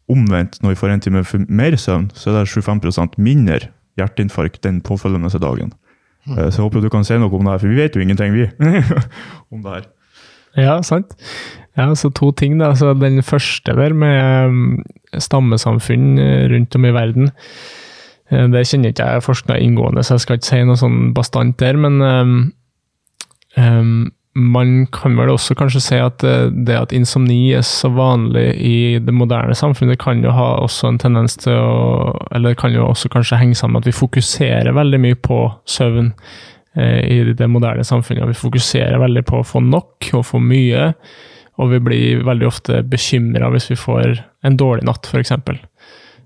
[0.09, 3.69] Omvendt, når vi får en time for mer søvn, så er det 25% mindre
[4.01, 5.73] hjerteinfarkt den påfølgende dagen.
[6.29, 8.01] Eh, Så jeg håper du kan si noe om det her, for vi vet jo
[8.05, 8.49] ingenting, vi,
[9.53, 9.87] om det her.
[10.57, 11.15] Ja, sant.
[11.77, 12.73] Ja, så to ting, da.
[12.79, 14.83] Så den første der med um,
[15.19, 17.31] stammesamfunn eh, rundt om i verden,
[18.31, 21.59] eh, det kjenner ikke jeg forska inngående, så jeg skal ikke si noe sånn bastant
[21.59, 22.37] der, men um,
[23.59, 28.49] um, man kan vel også kanskje si at eh, det at insomni er så vanlig
[28.59, 32.89] i det moderne samfunnet, kan jo ha også en tendens til å Eller kan jo
[32.89, 35.39] også kanskje henge sammen med at vi fokuserer veldig mye på
[35.71, 36.11] søvn
[36.75, 38.27] eh, i det moderne samfunnet.
[38.33, 40.91] Vi fokuserer veldig på å få nok og få mye,
[41.63, 45.37] og vi blir veldig ofte bekymra hvis vi får en dårlig natt, f.eks.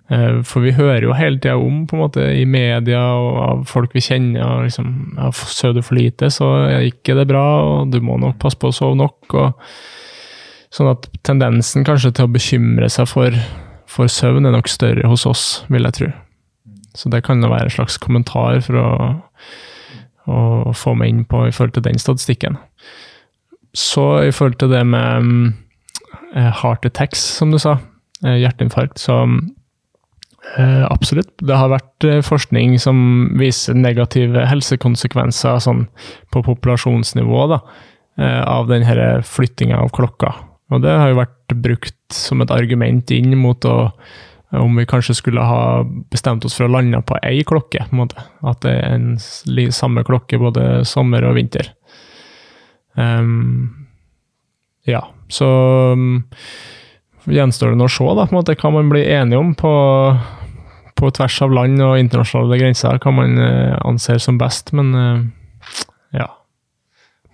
[0.09, 3.65] Eh, For vi hører jo hele tida om, på en måte, i media og av
[3.69, 7.93] folk vi kjenner, liksom ja, Sover du for lite, så er ikke det bra, og
[7.93, 9.35] du må nok passe på å sove nok.
[9.37, 9.73] og
[10.75, 13.37] Sånn at tendensen kanskje til å bekymre seg for,
[13.89, 16.11] for søvn er nok større hos oss, vil jeg tro.
[16.99, 18.89] så det kan jo være en slags kommentar for å,
[20.29, 22.59] å få meg inn på i forhold til den statistikken.
[23.77, 25.53] Så i forhold til det med
[26.35, 27.79] eh, heart attacks, som du sa,
[28.25, 29.37] eh, hjerteinfarkt, så eh,
[30.89, 31.33] absolutt.
[31.45, 32.99] Det har vært eh, forskning som
[33.39, 35.87] viser negative helsekonsekvenser sånn,
[36.33, 37.61] på populasjonsnivå da,
[38.21, 40.33] eh, av denne flyttinga av klokka.
[40.73, 43.77] Og det har jo vært brukt som et argument inn mot å
[44.57, 47.85] om vi kanskje skulle ha bestemt oss for å lande på ei klokke.
[47.91, 48.07] på.
[48.49, 49.19] At det er en
[49.77, 51.69] samme klokke både sommer og vinter.
[52.97, 53.87] Um,
[54.89, 55.49] ja, så
[55.93, 56.25] um,
[57.29, 59.73] gjenstår det nå å se da, måte, hva man blir enige om på,
[60.99, 62.99] på tvers av land og internasjonale grenser.
[63.03, 65.21] Hva man eh, anser som best, men eh,
[66.21, 66.27] ja.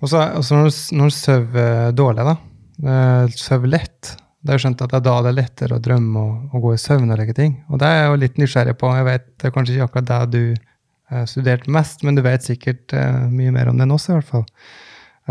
[0.03, 2.37] Og så når du, når du sover dårlig, da.
[2.85, 4.15] eh, Sover lett.
[4.45, 6.67] Det er jo skjønt at det er da det er lettere å drømme og, og
[6.67, 7.55] gå i søvn og like ting.
[7.73, 8.91] Og det er jeg jo litt nysgjerrig på.
[8.99, 12.45] Jeg vet det er kanskje ikke akkurat det du eh, studerte mest, men du vet
[12.45, 14.45] sikkert eh, mye mer om det enn oss, i hvert fall.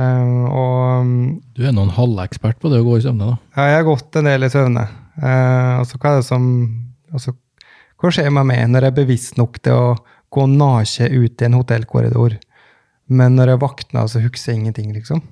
[0.02, 1.14] Eh, og
[1.54, 3.38] Du er nå en halvekspert på det å gå i søvne, da.
[3.60, 4.88] ja, jeg har gått en del i søvne.
[5.14, 6.46] Uh, og så hva er det som
[7.14, 7.36] altså,
[8.04, 9.94] Hva skjer med meg når jeg er bevisst nok til å
[10.34, 12.36] gå naken ut i en hotellkorridor,
[13.14, 15.24] men når jeg våkner, så husker jeg ingenting, liksom?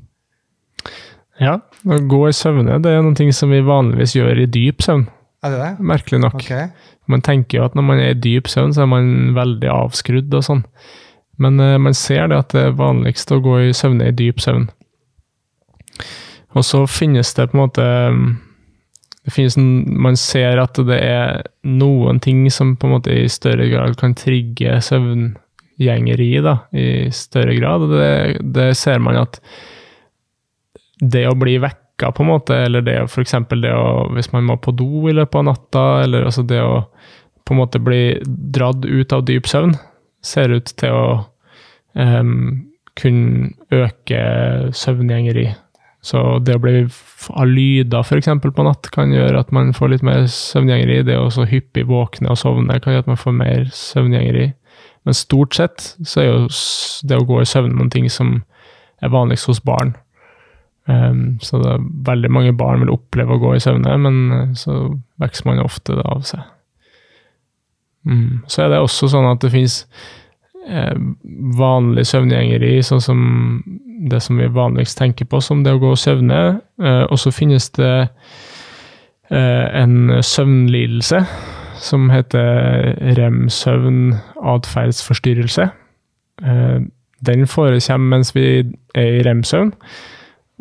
[1.42, 1.58] ja,
[1.90, 5.08] å gå i søvne det er ting som vi vanligvis gjør i dyp søvn.
[5.42, 5.70] Er det det?
[5.90, 6.36] Merkelig nok.
[6.38, 6.68] Okay.
[7.10, 10.36] Man tenker jo at når man er i dyp søvn, så er man veldig avskrudd
[10.38, 10.62] og sånn.
[11.42, 14.44] Men uh, man ser det at det er vanligst å gå i søvne i dyp
[14.44, 14.68] søvn.
[16.54, 18.30] Og så finnes det på en måte mm,
[19.26, 23.30] det finnes en, Man ser at det er noen ting som på en måte i
[23.30, 27.86] større grad kan trigge søvngjengeri, da, i større grad.
[27.92, 29.38] Det, det ser man at
[31.02, 34.58] det å bli vekka, på en måte, eller det eksempel det å Hvis man må
[34.58, 36.86] på do i løpet av natta, eller altså det å
[37.46, 39.74] på en måte bli dratt ut av dyp søvn,
[40.22, 41.06] ser ut til å
[41.98, 42.62] um,
[42.98, 44.22] kunne øke
[44.78, 45.50] søvngjengeri.
[46.02, 46.78] Så det å bli
[47.30, 48.30] av lyder f.eks.
[48.42, 51.04] på natt kan gjøre at man får litt mer søvngjengeri.
[51.06, 54.48] Det å så hyppig våkne og sovne kan gjøre at man får mer søvngjengeri.
[55.06, 56.40] Men stort sett så er jo
[57.10, 58.40] det å gå i søvn noen ting som
[59.02, 59.94] er vanligst hos barn.
[60.90, 64.50] Um, så det er veldig mange barn vil oppleve å gå i søvne, men eh,
[64.58, 64.80] så
[65.22, 66.42] vokser man ofte det av seg.
[68.10, 68.42] Mm.
[68.50, 69.84] Så er det også sånn at det finnes
[70.66, 70.98] eh,
[71.58, 73.22] vanlig søvngjengeri, sånn som
[74.10, 76.62] det som vi vanligst tenker på som det å gå og søvne.
[76.82, 77.96] Eh, og så finnes det
[79.30, 81.22] eh, en søvnlidelse
[81.82, 84.16] som heter rem-søvn
[84.54, 85.68] atferdsforstyrrelse.
[86.46, 86.80] Eh,
[87.22, 88.48] den forekommer mens vi
[88.98, 89.76] er i rem-søvn,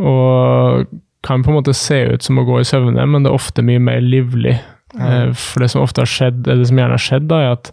[0.01, 0.91] og
[1.25, 3.65] kan på en måte se ut som å gå i søvne, men det er ofte
[3.65, 4.59] mye mer livlig.
[4.97, 5.31] Ja.
[5.37, 7.73] For det som ofte har skjedd, eller det som gjerne har skjedd, da, er at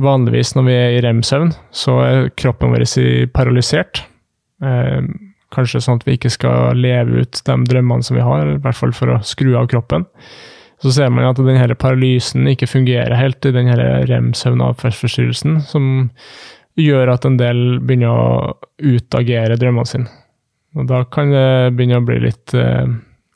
[0.00, 2.86] vanligvis når vi er i rem-søvn, så er kroppen vår
[3.34, 4.04] paralysert.
[4.64, 5.02] Eh,
[5.54, 8.78] kanskje sånn at vi ikke skal leve ut de drømmene som vi har, i hvert
[8.78, 10.06] fall for å skru av kroppen.
[10.80, 13.74] Så ser man at denne paralysen ikke fungerer helt i denne
[14.08, 16.08] rem-søvn-atferdsforstyrrelsen, som
[16.80, 20.08] gjør at en del begynner å utagere drømmene sine.
[20.78, 22.86] Og da kan det begynne å bli litt eh,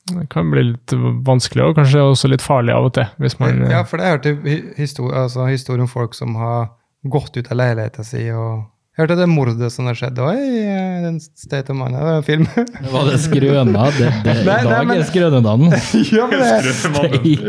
[0.05, 0.93] det kan bli litt
[1.25, 3.07] vanskelig og kanskje også litt farlig av og til.
[3.17, 3.63] hvis man...
[3.65, 4.35] eh, Ja, for det hørte
[4.77, 6.69] historie, altså, historie om folk som har
[7.09, 10.59] gått ut av leiligheten sin og Jeg hørte det mordet som har skjedd òg i
[10.63, 11.97] eh, den State of Mind.
[11.97, 13.85] Det var det skrøna?
[13.97, 15.75] Det, det, Nei, nei, men- er skrønedagen.
[16.15, 16.53] ja, men det,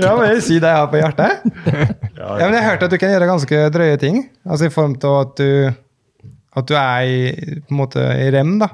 [0.03, 1.47] ja, men jeg sier det jeg har på hjertet.
[2.17, 4.23] Ja, men jeg hørte at du kan gjøre ganske drøye ting.
[4.49, 5.51] Altså i form av at du
[6.57, 7.17] at du er i,
[7.69, 8.71] på en måte i rem, da.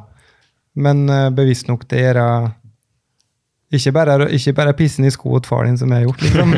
[0.79, 2.27] Men eh, bevisst nok til å gjøre
[3.73, 6.23] ikke bare, ikke bare pissen i sko til far din, som jeg har gjort.
[6.27, 6.51] liksom.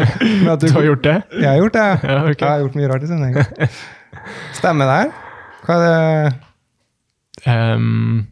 [0.43, 1.17] Men at Du har gjort det?
[1.39, 1.85] Jeg har gjort det.
[2.11, 2.35] Ja, okay.
[2.43, 3.45] Jeg har gjort mye rart i sendinga.
[4.59, 5.13] Stemmer det her?
[5.65, 8.27] Hva er det um,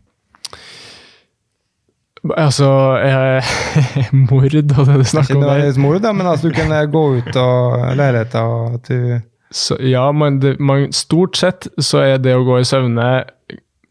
[2.39, 2.69] altså
[3.03, 3.53] eh,
[4.31, 5.49] Mord og det du snakker om der.
[5.49, 9.21] nødvendigvis mord, da, men altså du kan gå ut av leiligheten og at du
[9.53, 13.25] Så, ja, men det, man, stort sett så er det å gå i søvne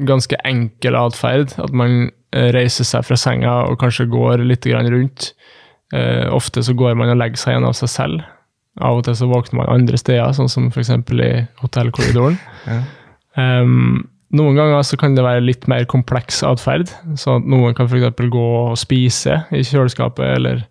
[0.01, 1.53] ganske enkel atferd.
[1.61, 5.35] At man eh, reiser seg fra senga og kanskje går litt grann rundt.
[5.93, 8.25] Eh, ofte så går man og legger seg igjen av seg selv.
[8.81, 10.89] Av og til så våkner man andre steder, sånn som f.eks.
[10.95, 12.39] i hotellkorridoren.
[12.65, 12.79] Ja.
[13.39, 16.91] Ehm, noen ganger så kan det være litt mer kompleks atferd.
[17.19, 18.15] Så at noen kan f.eks.
[18.31, 20.65] gå og spise i kjøleskapet, eller,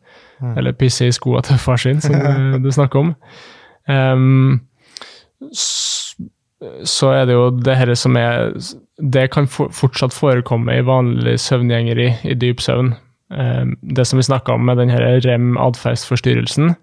[0.57, 3.15] eller pisse i skoene til far sin, som eh, du snakker om.
[3.91, 4.61] Um,
[5.57, 6.29] så,
[6.89, 8.53] så er det jo det dette som er
[9.01, 12.95] Det kan for, fortsatt forekomme i vanlig søvngjengeri, i dyp søvn.
[13.31, 16.75] Um, det som vi snakka om med denne rem-atferdsforstyrrelsen,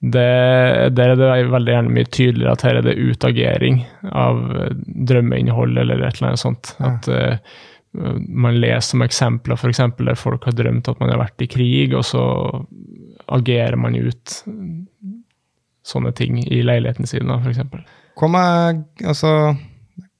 [0.00, 3.82] det, der er det veldig gjerne mye tydeligere at her er det utagering
[4.16, 4.38] av
[5.10, 6.72] drømmeinnhold eller et eller annet sånt.
[6.78, 6.94] Ja.
[6.94, 7.58] At uh,
[8.28, 11.92] man leser om eksempler eksempel, der folk har drømt at man har vært i krig,
[11.96, 12.22] og så
[13.28, 14.36] agerer man ut
[15.86, 17.82] sånne ting i leiligheten sin, da, eksempel.
[18.20, 19.56] Hva med altså,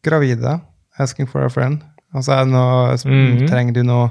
[0.04, 0.58] gravide?
[1.00, 1.80] Asking for a friend.
[2.12, 3.48] Altså, er det noe, Mhm.
[3.48, 4.10] Trenger du noe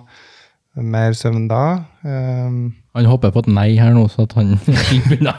[0.79, 1.83] mer søvn da?
[2.03, 5.35] Um, Han hopper på et nei her nå, så at han slipper unna.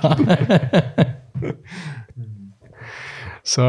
[3.45, 3.67] Så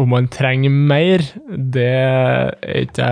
[0.00, 3.08] om man trenger mer, det, er ikke,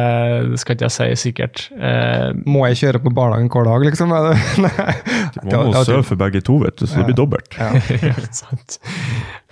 [0.50, 1.64] det skal ikke jeg si sikkert.
[1.76, 4.14] Eh, må jeg kjøre på barnehagen hver dag, liksom?
[4.16, 4.94] Er det, nei.
[5.36, 7.52] Du må Ja, surfe begge to, vet du, så det blir dobbelt.
[7.58, 7.72] Ja.
[8.10, 8.80] ja, sant.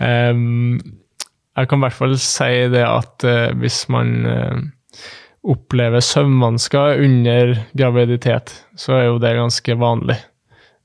[0.01, 0.81] Um,
[1.59, 4.59] jeg kan i hvert fall si det at uh, hvis man eh,
[5.49, 10.19] opplever søvnvansker under graviditet, så er jo det ganske vanlig.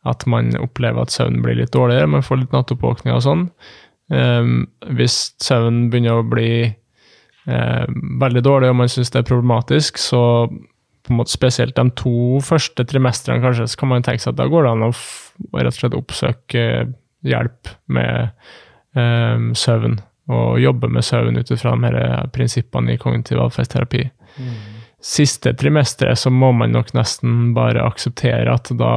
[0.08, 3.44] At man opplever at søvnen blir litt dårligere, man får litt nattoppvåkninger og sånn.
[4.12, 4.66] Ehm,
[4.98, 7.86] hvis søvnen begynner å bli eh,
[8.24, 10.24] veldig dårlig og man syns det er problematisk, så
[11.04, 14.40] på en måte spesielt de to første trimestrene kanskje, så kan man tenke seg at
[14.40, 14.92] da går det an å
[15.60, 16.66] rett og slett oppsøke
[17.28, 18.32] hjelp med
[19.00, 20.00] eh, søvn,
[20.32, 24.06] og jobbe med søvn ut ifra de her prinsippene i kognitiv atferdsterapi.
[25.04, 28.94] Siste trimesteret så må man nok nesten bare akseptere at da,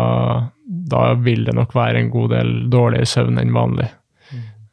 [0.65, 3.89] da vil det nok være en god del dårligere søvn enn vanlig.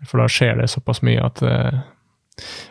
[0.08, 1.82] For da skjer det såpass mye at, eh,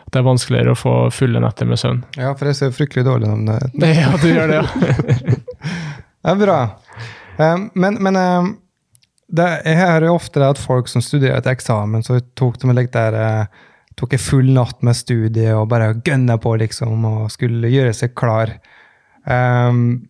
[0.05, 2.03] at det er vanskeligere å få fulle netter med søvn.
[2.17, 3.59] ja, for jeg ser fryktelig dårlig om det.
[4.01, 5.37] Ja, du gjør det, ja.
[6.23, 6.59] det er bra.
[7.37, 8.51] Um, men men um,
[9.33, 12.93] det, jeg hører jo ofte at folk som studerer til eksamen, så tok de litt
[12.93, 13.61] der eh,
[13.99, 18.15] tok en full natt med studiet og bare gønna på, liksom, og skulle gjøre seg
[18.17, 18.55] klar.
[19.25, 20.09] Um,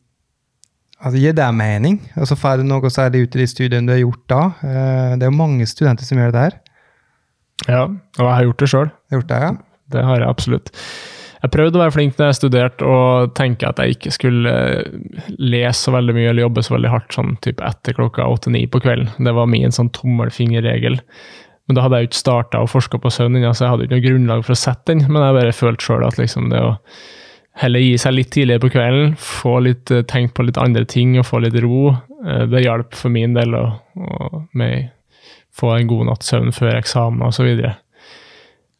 [0.99, 1.99] altså, Gir det mening?
[2.15, 4.43] Altså, Får du noe særlig ut i de studiene du har gjort da?
[4.63, 6.61] Uh, det er jo mange studenter som gjør det der.
[7.67, 7.83] ja.
[7.87, 8.93] Og jeg har gjort det sjøl.
[9.11, 9.51] Det, ja?
[9.93, 10.73] Det har jeg absolutt.
[11.43, 15.23] Jeg prøvde å være flink når jeg studerte, og tenke at jeg ikke skulle eh,
[15.43, 18.79] lese så veldig mye eller jobbe så veldig hardt sånn typ etter klokka åtte-ni på
[18.85, 19.11] kvelden.
[19.27, 21.01] Det var min sånn tommelfingerregel.
[21.67, 23.85] Men da hadde jeg jo ikke starta og forska på søvn ennå, så jeg hadde
[23.87, 25.05] ikke noe grunnlag for å sette den.
[25.07, 26.73] Men jeg bare følte sjøl at liksom det å
[27.61, 31.13] heller gi seg litt tidligere på kvelden, få litt eh, tenkt på litt andre ting
[31.21, 31.93] og få litt ro,
[32.25, 34.41] eh, det hjalp for min del å, å
[35.53, 37.51] få en god natts søvn før eksamen osv.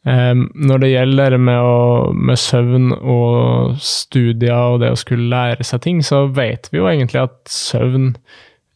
[0.04, 5.64] Um, når det gjelder med, å, med søvn og studier og det å skulle lære
[5.64, 8.10] seg ting, så vet vi jo egentlig at søvn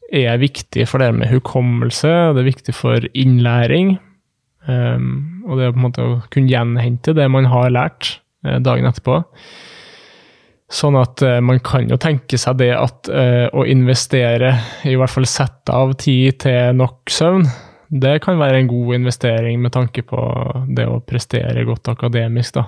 [0.08, 3.96] er viktig for det med hukommelse, og det er viktig for innlæring.
[4.68, 8.58] Um, og det er på en måte å kunne gjenhente det man har lært eh,
[8.60, 9.22] dagen etterpå.
[10.68, 14.52] Sånn at eh, man kan jo tenke seg det at eh, å investere,
[14.84, 17.46] i hvert fall sette av tid til nok søvn,
[17.88, 20.20] det kan være en god investering med tanke på
[20.76, 22.58] det å prestere godt akademisk.
[22.58, 22.66] da.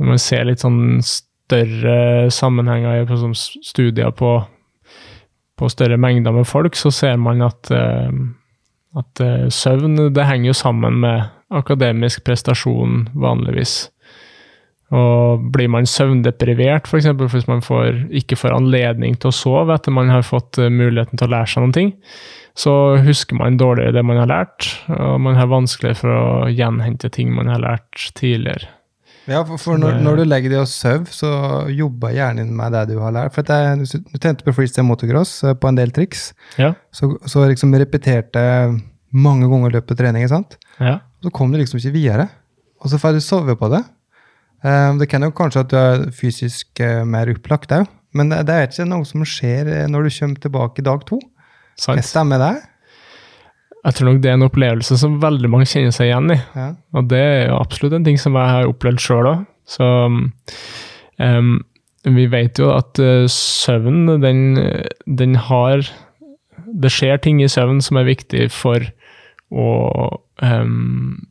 [0.00, 4.40] Når man ser litt sånn større sammenhenger i sånn studier på,
[5.58, 8.12] på større mengder med folk, så ser man at, eh,
[8.98, 13.76] at eh, søvn det henger jo sammen med akademisk prestasjon vanligvis.
[14.94, 17.08] Og blir man søvndeprivert, f.eks.
[17.18, 21.18] hvis man får, ikke får anledning til å sove etter man har fått eh, muligheten
[21.18, 21.92] til å lære seg noen ting,
[22.54, 27.10] så husker man dårligere det man har lært, og man har vanskeligere for å gjenhente
[27.10, 28.70] ting man har lært tidligere.
[29.30, 31.30] Ja, for, for når, når du legger deg og sover, så
[31.72, 33.32] jobber hjernen din med det du har lært.
[33.32, 36.74] For jeg, du tente på freestyle motocross eh, på en del triks, Ja.
[36.92, 38.42] så, så liksom repeterte
[39.14, 40.58] mange ganger i løpet av trening, sant?
[40.80, 40.98] ja.
[41.24, 42.26] Så kom du liksom ikke videre.
[42.84, 43.78] Og så får du sove på det.
[44.64, 48.44] Eh, Det kan jo kanskje at du er fysisk eh, mer opplagt òg, men det,
[48.52, 51.16] er ikke noe som skjer når du kommer tilbake dag to.
[51.80, 52.04] Sant.
[52.04, 52.52] Stemmer det?
[53.84, 56.38] Jeg tror nok det er en opplevelse som veldig mange kjenner seg igjen i.
[56.56, 56.70] Ja.
[56.96, 59.44] Og det er jo absolutt en ting som jeg har opplevd sjøl òg.
[59.68, 61.52] Så um,
[62.16, 64.42] vi vet jo at uh, søvn, den,
[65.04, 65.84] den har
[66.84, 68.84] Det skjer ting i søvn som er viktig for
[69.54, 69.70] å
[70.42, 71.22] um,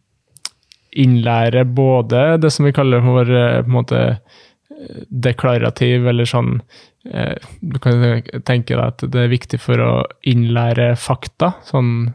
[0.94, 6.60] innlære både det som vi kaller for eh, på en måte eh, deklarativ, eller sånn
[7.04, 9.90] Du kan tenke deg at det er viktig for å
[10.30, 12.14] innlære fakta, sånn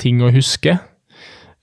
[0.00, 0.78] ting å huske.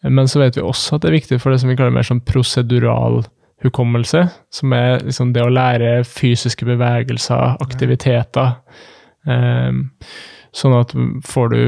[0.01, 2.07] Men så vet vi også at det er viktig for det som vi kaller mer
[2.07, 3.21] sånn prosedural
[3.61, 8.55] hukommelse, som er liksom det å lære fysiske bevegelser, aktiviteter.
[9.29, 9.91] Um,
[10.57, 10.95] sånn at
[11.27, 11.61] får du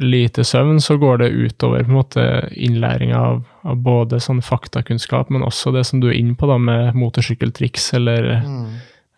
[0.00, 5.30] lite søvn, så går det utover på en måte innlæring av, av både sånn faktakunnskap,
[5.30, 8.32] men også det som du er inne på da med motorsykkeltriks eller,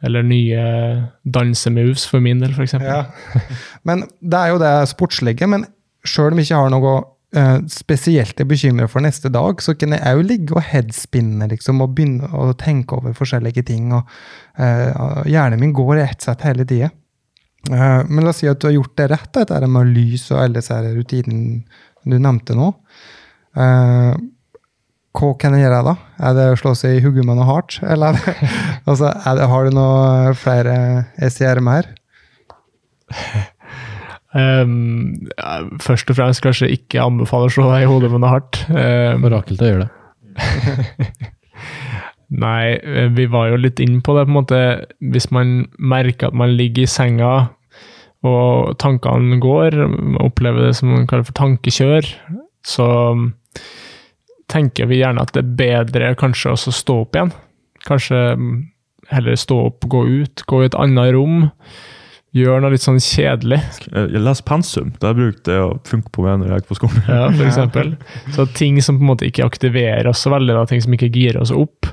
[0.04, 0.66] eller nye
[1.22, 2.76] dansemoves, for min del, f.eks.
[2.82, 3.06] Ja.
[3.88, 5.48] Men det er jo det sportslige.
[5.48, 5.64] Men
[6.08, 6.92] sjøl om jeg ikke har noe
[7.36, 11.82] uh, spesielt jeg bekymrer for neste dag, så kan jeg òg ligge og headspinne liksom,
[11.84, 13.90] og begynne å tenke over forskjellige ting.
[13.96, 14.06] og
[14.60, 16.92] uh, Hjernen min går i ett sett hele tida.
[17.70, 20.28] Uh, men la oss si at du har gjort det rett, dette det med lys
[20.30, 21.64] og alle disse rutinene
[22.06, 22.70] du nevnte nå.
[23.56, 24.14] Uh,
[25.16, 25.94] hva kan jeg gjøre da?
[26.28, 27.78] Er det å slå seg i hodet med noe hardt?
[27.82, 28.50] Eller er det,
[28.84, 30.76] altså, er det, har du noe flere
[31.16, 31.88] gjøre mer?
[34.36, 35.30] Um,
[35.80, 38.60] først og fremst kanskje ikke anbefaler å slå deg i hodet med noe hardt.
[38.68, 39.92] Um, Orakel til å gjøre det.
[42.42, 44.60] Nei, eh, vi var jo litt inn på det, på en måte.
[45.14, 47.32] Hvis man merker at man ligger i senga
[48.26, 49.76] og tankene går,
[50.24, 52.08] opplever det som man kaller for tankekjør,
[52.66, 52.88] så
[54.50, 57.30] tenker vi gjerne at det er bedre kanskje å stå opp igjen.
[57.86, 58.22] Kanskje
[59.12, 61.46] heller stå opp, gå ut, gå i et annet rom.
[62.36, 63.58] Gjør noe litt sånn kjedelig.
[63.88, 64.90] Jeg leser pensum.
[64.96, 67.04] Det har jeg brukt det å funke på meg når jeg er på skolen.
[67.08, 67.94] Ja, for eksempel.
[68.34, 71.08] Så ting som på en måte ikke aktiverer oss så veldig, da, ting som ikke
[71.14, 71.88] girer oss opp.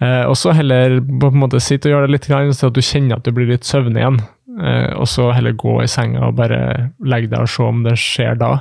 [0.00, 2.82] Eh, og så heller på en måte sitte og gjøre det litt, så at du
[2.82, 4.18] kjenner at du blir litt søvnig igjen.
[4.58, 7.94] Eh, og så heller gå i senga og bare legge deg og se om det
[8.00, 8.56] skjer da.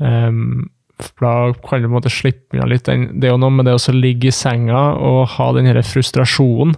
[0.00, 0.68] Um,
[1.00, 1.32] for da
[1.64, 3.74] kan du på en måte slippe unna litt den Det er jo noe med det
[3.76, 6.76] å ligge i senga og ha den her frustrasjonen.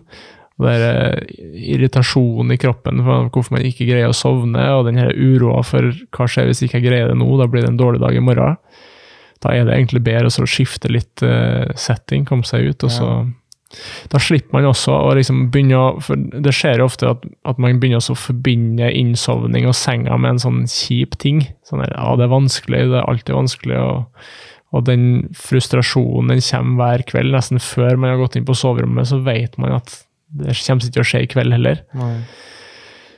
[0.63, 5.13] Og den irritasjonen i kroppen for hvorfor man ikke greier å sovne, og den her
[5.13, 8.03] uroa for hva skjer hvis ikke jeg greier det nå, da blir det en dårlig
[8.03, 8.59] dag i morgen.
[9.43, 13.09] Da er det egentlig bedre å skifte litt uh, setting, komme seg ut, og så
[13.11, 13.23] ja
[14.13, 17.61] da slipper man også å liksom begynne å for Det skjer jo ofte at, at
[17.63, 21.45] man begynner å forbinde innsovning og senga med en sånn kjip ting.
[21.69, 23.81] Sånn der, ja, det er vanskelig, det er alltid vanskelig.
[23.81, 24.33] Og,
[24.77, 25.07] og den
[25.37, 29.57] frustrasjonen den kommer hver kveld, nesten før man har gått inn på soverommet, så vet
[29.63, 29.97] man at
[30.33, 31.85] det kommer ikke til å skje i kveld heller.
[31.99, 32.15] Nei.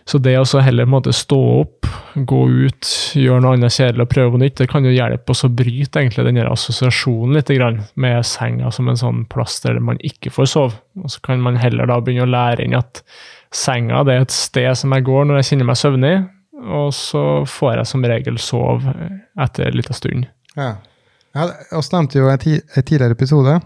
[0.04, 4.34] Så det å heller måte, stå opp, gå ut, gjøre noe annet kjedelig og prøve
[4.34, 7.52] på nytt, det kan jo hjelpe oss å bryte egentlig den assosiasjonen litt
[7.96, 10.76] med senga som en sånn plass der man ikke får sove.
[11.00, 13.00] Og så kan man heller da begynne å lære inn at
[13.54, 16.14] senga det er et sted som jeg går når jeg kjenner meg søvnig,
[16.64, 18.96] og så får jeg som regel sove
[19.40, 20.28] etter en liten stund.
[20.52, 20.74] Ja.
[21.34, 22.44] Vi nevnte jo i en
[22.84, 23.56] tidligere episode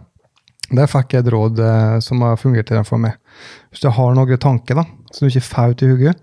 [0.68, 3.16] der fikk jeg et råd eh, som har fungert for meg.
[3.72, 6.14] Hvis du har noen tanker da, som du ikke får ut i hodet,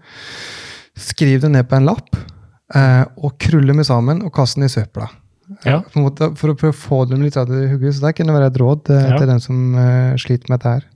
[0.96, 2.18] skriv det ned på en lapp,
[2.76, 5.10] eh, og krull dem sammen og kast dem i søpla.
[5.64, 5.80] Eh, ja.
[6.00, 7.96] Måte, for å prøve å få dem litt av det i hodet.
[7.96, 9.18] Så det kunne være et råd eh, ja.
[9.20, 10.92] til den som eh, sliter med dette her.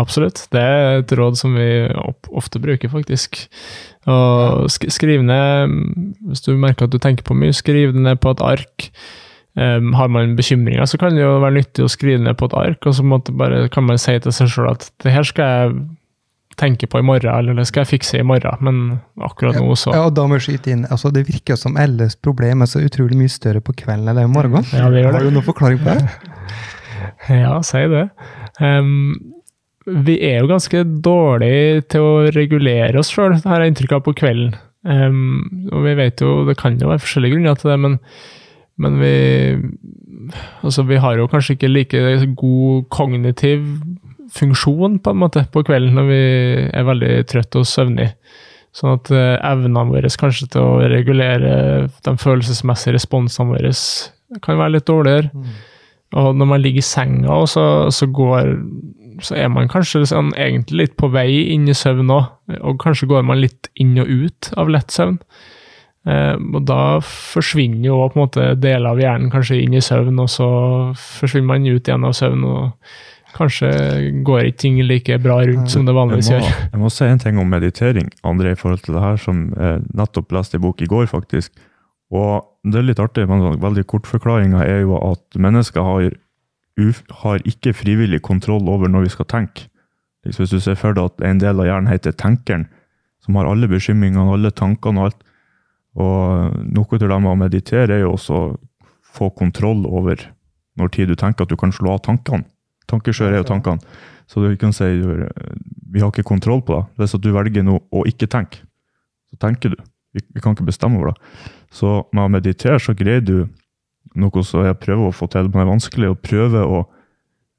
[0.00, 0.46] Absolutt.
[0.54, 1.68] Det er et råd som vi
[2.32, 3.42] ofte bruker, faktisk.
[4.08, 5.74] Og sk skriv ned,
[6.30, 8.88] hvis du merker at du tenker på mye, skriv det ned på et ark.
[9.58, 12.54] Um, har man bekymringer, så kan det jo være nyttig å skrive ned på et
[12.54, 13.02] ark, og så
[13.34, 15.72] bare, kan man si til seg sjøl at det her skal jeg
[16.60, 18.78] tenke på i morgen, eller det skal jeg fikse i morgen, men
[19.26, 22.14] akkurat nå så Ja, og da må jeg skyte inn, altså Det virker som alles
[22.14, 24.66] problem er så utrolig mye større på kvelden eller i morgen.
[24.76, 25.18] Ja, det gjør det.
[25.18, 26.32] Har du noen forklaring på det?
[27.42, 28.06] ja, si det.
[28.60, 29.34] Um,
[30.06, 34.18] vi er jo ganske dårlige til å regulere oss sjøl, har jeg inntrykk av, på
[34.20, 34.52] kvelden.
[34.86, 37.98] Um, og vi vet jo, det kan jo være forskjellige grunner til det, men
[38.80, 39.14] men vi
[40.62, 42.00] Altså, vi har jo kanskje ikke like
[42.38, 43.64] god kognitiv
[44.30, 46.20] funksjon på en måte på kvelden når vi
[46.70, 48.12] er veldig trøtte og søvnige.
[48.76, 51.54] Sånn at uh, evnene våre kanskje til å regulere
[51.90, 53.72] de følelsesmessige responsene våre
[54.44, 55.32] kan være litt dårligere.
[55.34, 55.48] Mm.
[56.20, 57.64] Og når man ligger i senga, så,
[57.94, 58.52] så, går
[59.26, 62.30] så er man kanskje sånn, egentlig litt på vei inn i søvn òg.
[62.60, 65.18] Og kanskje går man litt inn og ut av lett søvn.
[66.08, 70.20] Eh, og da forsvinner jo på en måte deler av hjernen kanskje inn i søvn,
[70.22, 70.50] og så
[70.96, 72.44] forsvinner man ut igjen av søvn.
[72.48, 72.92] og
[73.30, 73.70] Kanskje
[74.26, 76.46] går ikke ting like bra rundt som det vanligvis gjør.
[76.72, 79.84] Jeg må si en ting om meditering, André, i forhold til det her, som jeg
[79.94, 81.52] nettopp leste i bok i går, faktisk.
[82.10, 86.10] Og det er litt artig, men veldig kortforklaringa er jo at mennesker har,
[87.22, 89.68] har, ikke frivillig kontroll over når vi skal tenke.
[90.26, 92.66] Hvis du ser for deg at en del av hjernen heter tenkeren,
[93.24, 95.22] som har alle bekymringene, alle tankene og alt,
[95.98, 98.50] og noe av det med å meditere er jo også å
[99.10, 100.22] få kontroll over
[100.78, 102.46] når tid du tenker at du kan slå av tankene.
[102.90, 103.82] Tankeskjør er jo tankene.
[104.30, 104.86] Så du kan si
[105.90, 106.84] vi har ikke kontroll på det.
[107.00, 108.62] Hvis du velger noe å ikke tenke,
[109.30, 109.80] så tenker du.
[110.14, 111.42] Vi kan ikke bestemme over det.
[111.74, 113.48] Så med å meditere så greier du
[114.18, 116.80] noe som jeg prøver å få til, men det er vanskelig å prøve å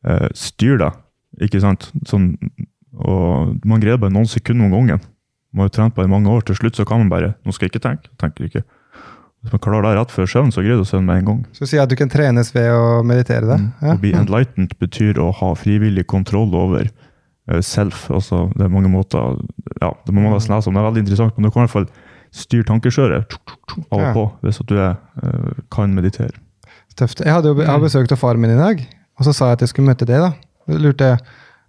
[0.07, 0.99] eh, styre deg.
[1.47, 1.88] Ikke sant?
[2.07, 2.34] Sånn,
[2.99, 5.03] og man greier bare noen sekunder om gangen.
[5.51, 6.45] Man har jo trent på i mange år.
[6.47, 8.11] Til slutt så kan man bare Nå skal jeg ikke tenke.
[8.21, 8.63] tenker ikke.
[9.41, 11.39] Hvis man klarer det rett før søvn, så greier du søvn med en gang.
[11.57, 13.57] Så sier at du kan trenes ved å meditere det?
[13.57, 13.69] Mm.
[13.81, 13.95] Ja.
[13.95, 18.05] Å bli enlightened betyr å ha frivillig kontroll over uh, self.
[18.13, 19.41] Altså, det er mange måter
[19.81, 20.77] ja, Det må man nesten lese om.
[20.77, 21.89] Det er veldig interessant, men du kan i hvert fall
[22.31, 23.35] styre tankekjøret
[23.91, 26.37] av og på, hvis du er, eh, kan meditere.
[26.95, 27.19] Tøft.
[27.19, 28.79] Jeg hadde jo jeg har besøkt av faren min i dag,
[29.19, 30.23] og så sa jeg at jeg skulle møte deg.
[30.23, 30.77] da.
[30.79, 31.09] Lurte,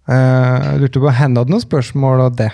[0.07, 2.51] uh, lurte på hadde noen spørsmål og det.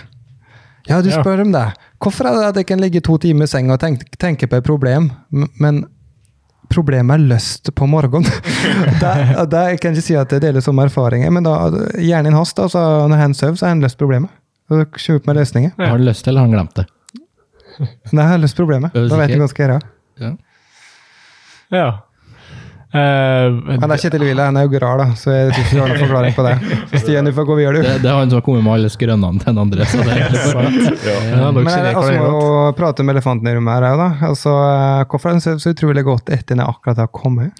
[0.88, 1.21] Ja, du Ja.
[1.21, 1.65] spør om det.
[1.99, 4.55] Hvorfor er det at jeg kan ligge to timer i senga og tenke, tenke på
[4.57, 5.86] et problem, men
[6.69, 8.23] problemet er løst på morgenen?
[9.01, 9.13] det,
[9.51, 11.57] det, jeg kan ikke si at jeg deler samme erfaringer, men da,
[11.99, 14.30] hjernen hans, da, så når han sover, så har han løst problemet.
[14.69, 15.71] Og kommer opp med løsninger.
[15.77, 16.86] Har han lyst det, eller har han glemt det?
[17.80, 18.93] Nei, jeg har løst problemet.
[18.93, 19.82] Da vet jeg hva jeg skal gjøre.
[20.19, 20.32] Ja.
[21.71, 21.88] Ja.
[22.90, 25.76] Eh, Men det er Kjetil Wille, han er jo grar, da, så jeg tror ikke
[25.76, 26.54] du har noen forklaring på det.
[26.90, 27.82] Så Stian, du får gå videre, du.
[27.86, 29.86] Det, det er han som har kommet med alle skrønene til den andre.
[29.86, 33.52] Så det er bare- ja, dere Men jeg det er må jo prate med elefanten
[33.52, 34.10] i rommet her òg, da.
[34.32, 37.54] Altså, eh, hvorfor er den så, så utrolig godt etter den akkurat har kommet?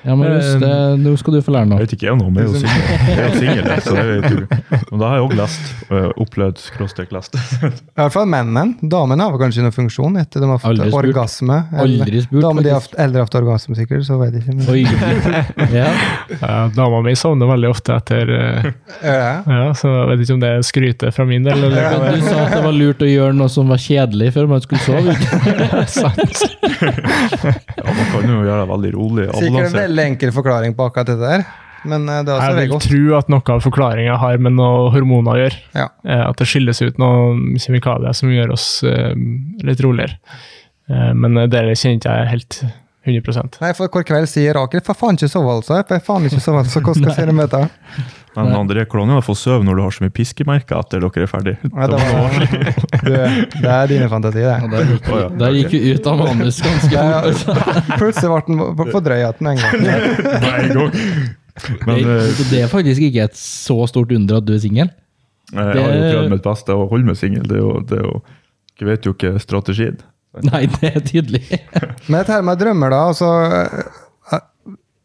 [0.00, 0.68] Ja, Marius, det,
[1.02, 1.76] nå skal du få lære noe.
[1.82, 2.84] Jeg vet ikke jeg noe om, jeg er jo singel.
[3.10, 4.86] Jeg er singel, så det vet.
[4.90, 5.66] Men da har jeg òg lest.
[5.92, 7.36] øh, Opplevd, skråstrek lest.
[7.36, 7.70] I
[8.00, 8.78] hvert fall mennene.
[8.94, 11.58] Damene har kanskje noen funksjon etter de har fått Aldri orgasme.
[11.84, 14.56] Aldri spurt, Damer de har haft, eldre har hatt orgasme, sikkert, så vet jeg ikke.
[14.56, 14.64] Men.
[15.80, 15.90] Ja.
[16.40, 18.64] Ja, Dama mi sovner veldig ofte etter eh,
[19.04, 19.28] ja.
[19.46, 21.60] Ja, så jeg vet ikke om det er skryte fra min del.
[21.68, 24.48] Eller Ja, du sa at det var lurt å gjøre noe som var kjedelig før
[24.50, 25.14] man skulle sove.
[26.00, 26.42] Sant.
[26.80, 29.28] Ja, man kan jo gjøre det veldig rolig.
[29.36, 29.78] Sikkert en.
[29.90, 31.44] Veldig enkel forklaring på akkurat dette der.
[31.88, 34.90] Men eh, det er også Jeg vil tro at noe av forklaringa har med noe
[34.94, 35.60] hormoner å gjøre.
[35.76, 35.88] Ja.
[36.04, 39.12] Eh, At det skilles ut noen kjemikalier som gjør oss eh,
[39.66, 40.18] litt roligere.
[40.90, 42.56] Men det kjenner ikke jeg helt
[43.06, 45.78] 100 Nei, for hver kveld sier Rakel for faen ikke sove, altså.
[45.88, 46.82] For faen ikke sove, altså.
[46.84, 47.62] Hvordan skal jeg si med det?
[48.36, 51.00] Men André, hvordan er det å få sove når du har så mye piskemerker etter
[51.02, 51.54] dere er ferdig?
[51.66, 52.36] Nei, det, var,
[53.08, 53.10] du,
[53.64, 54.70] det er dine fantasier, det.
[54.76, 57.06] Der gikk, vi- der gikk vi ut av manus ganske
[57.40, 57.90] fort.
[57.96, 59.08] Plutselig ble den for
[59.42, 59.80] med en gang.
[60.60, 61.00] en gang.
[61.88, 64.92] Men Det, øh, det er faktisk ikke et så stort under at du er singel.
[65.50, 67.42] jeg har jo prøvd mitt beste å holde meg singel.
[67.48, 68.20] Det er jo, det er jo
[68.80, 69.98] Jeg vet jo ikke strategien.
[70.50, 71.42] Nei, det er tydelig.
[72.08, 73.00] Men dette med drømmer, da.
[73.10, 73.88] altså eh,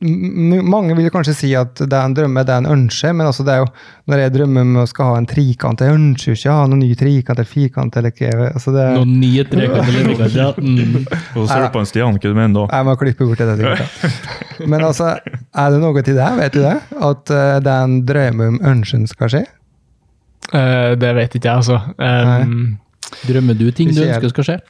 [0.06, 3.26] Mange vil jo kanskje si at det er en drømme, det er en ønske, men
[3.26, 3.70] altså det er jo,
[4.12, 6.66] når jeg drømmer om å skal ha en trikant Jeg ønsker jo ikke å ha
[6.70, 7.98] noen ny trikant eller firkant.
[7.98, 8.50] eller hva.
[8.52, 10.50] Altså det, Noen nye trikant eller firkant, Ja.
[10.60, 11.08] Mm.
[11.08, 12.66] Og så ser du på en Stian, hva du mener da?
[12.76, 13.58] Jeg må klippe bort det.
[13.64, 14.68] sikkert.
[14.76, 15.10] Men altså,
[15.64, 16.30] er det noe til det?
[16.44, 16.76] Vet du det?
[17.10, 19.46] At eh, det er en drøm om ønsken skal skje?
[20.52, 21.82] Uh, Det vet ikke jeg, altså.
[21.98, 22.76] Um,
[23.26, 24.62] Drømmer du ting du ønsker skal skje?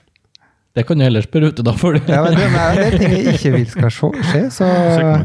[0.76, 3.36] Det kan du heller spørre ute, da For Ja, men det, er det ting jeg
[3.38, 4.68] ikke vil skal skje, så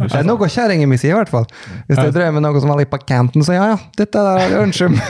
[0.05, 1.49] det er noe kjerringa mi sier, i hvert fall.
[1.89, 4.79] Hvis jeg drømmer noe som er litt på kanten, så ja, ja, dette er det
[4.79, 4.95] jeg.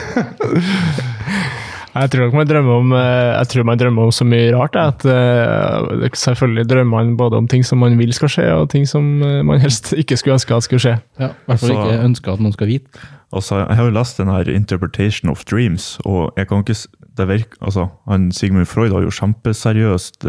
[1.90, 4.76] Jeg tror man drømmer om eh, Jeg tror man drømmer om så mye rart.
[4.78, 8.86] At eh, Selvfølgelig drømmer man både om ting som man vil skal skje, og ting
[8.88, 10.98] som eh, man helst ikke skulle ønske at skulle skje.
[11.18, 13.08] Ja, I hvert fall ikke ønske at noen skal vite.
[13.32, 16.74] Altså, jeg har jo lest den her 'Interpretation of Dreams', og jeg kan ikke
[17.28, 20.24] virker, altså, han Sigmund Freud har jo kjempeseriøst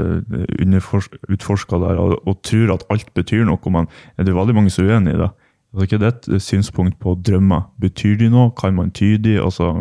[1.31, 3.73] utforska det her og, og tror at alt betyr noe.
[3.73, 3.87] Men
[4.17, 5.31] det er veldig mange som er uenig i det.
[5.71, 7.69] Altså, ikke det er et synspunkt på drømmer?
[7.81, 8.51] Betyr de noe?
[8.57, 9.37] Kan man tyde de?
[9.41, 9.71] Altså,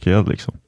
[0.00, 0.58] hva er det, liksom?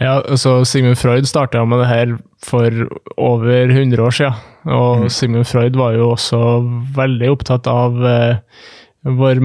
[0.00, 2.72] Ja, altså Sigmund Freud starta med det her for
[3.20, 4.38] over 100 år siden.
[4.64, 6.40] Og Sigmund Freud var jo også
[6.96, 8.40] veldig opptatt av eh,
[9.04, 9.42] vår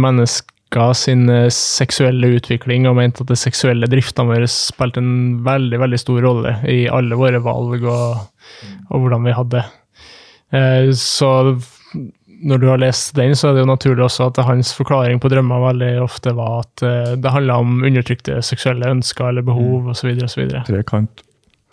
[0.76, 5.80] mennesker sin eh, seksuelle utvikling, og mente at det seksuelle driftene våre spilte en veldig
[5.80, 8.18] veldig stor rolle i alle våre valg og,
[8.90, 9.66] og hvordan vi hadde det.
[10.56, 11.56] Eh, så
[12.46, 15.30] når du har lest den, så er det jo naturlig også at hans forklaring på
[15.32, 20.12] drømmer veldig ofte var at eh, det handla om undertrykte seksuelle ønsker eller behov osv.
[20.26, 20.50] osv.
[20.68, 21.24] Trekant.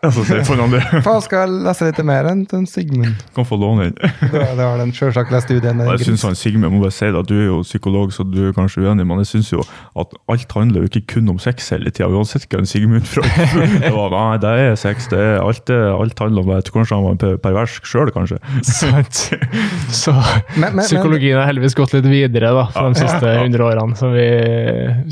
[0.02, 0.58] Får se for
[1.04, 3.20] Faen, skal jeg lese litt mer enn den Sigmund?
[3.36, 4.10] Kan få låne den.
[4.32, 5.30] Det var- den selvsagt.
[5.30, 8.24] Og Jeg synes han Sigmund, må bare si det, at du er jo psykolog, så
[8.26, 9.62] du er kanskje uenig, men jeg syns jo
[9.94, 13.22] at alt handler jo ikke kun om sex hele tida, uansett hva en Sigmund fra
[13.84, 14.10] det var.
[14.16, 16.58] Nei, det er sex, det er alt, alt handler om det.
[16.64, 18.40] Jeg tror kanskje han var pervers sjøl, kanskje.
[18.66, 19.22] Sant.
[20.02, 20.16] Så
[20.56, 23.46] Men- men- psykologien har heldigvis gått litt videre da, for de siste Ja.
[23.46, 23.94] 100 årene.
[24.02, 24.26] Så vi,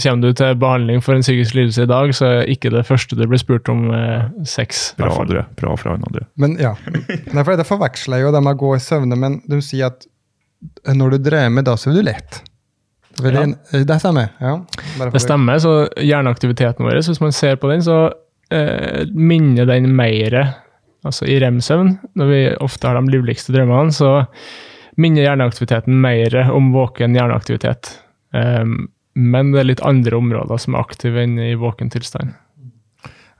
[0.03, 3.15] kommer du til behandling for en psykisk lidelse i dag, så er ikke det første
[3.15, 4.80] du blir spurt om eh, sex.
[4.93, 5.27] I Bra, derfor.
[5.27, 5.45] André.
[5.61, 6.25] Bra fra han, André.
[6.41, 6.75] Men ja.
[6.87, 9.91] derfor, for Det forveksler jeg jo det med å gå i søvne, men de sier
[9.93, 10.07] at
[10.95, 12.43] når du drømmer, da sover du lett.
[13.21, 13.83] Vel, Ja.
[13.85, 14.33] Det stemmer?
[14.41, 14.57] Ja.
[15.13, 18.01] Det stemmer, så hjerneaktiviteten vår, hvis man ser på den, så
[18.53, 20.43] eh, minner den mer
[21.01, 24.19] Altså i rem-søvn, når vi ofte har de livligste drømmene, så
[25.01, 27.95] minner hjerneaktiviteten mer om våken hjerneaktivitet.
[28.37, 32.35] Um, men det er litt andre områder som er aktive enn i våken tilstand.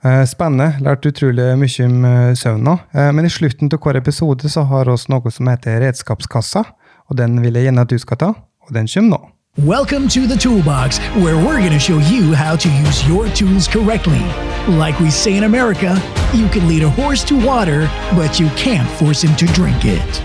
[0.03, 0.79] Eh, Spennende.
[0.81, 2.77] Lært utrolig mye om eh, søvn nå.
[2.93, 6.63] Eh, Men i slutten av hver episode så har vi noe som heter Redskapskassa.
[7.11, 8.29] Og den vil jeg gjerne at du skal ta,
[8.65, 9.21] og den kommer nå.
[9.67, 13.67] Welcome to the Toolbox, where we're going to show you how to use your tools
[13.67, 14.23] correctly.
[14.69, 15.99] Like we say in America,
[16.33, 20.21] you can lead a horse to water, but you can't force him to drink it.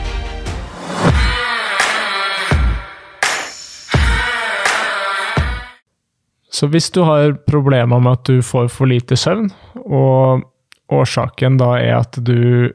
[6.57, 9.51] Så hvis du har problemer med at du får for lite søvn,
[9.85, 10.47] og
[10.93, 12.73] årsaken da er at du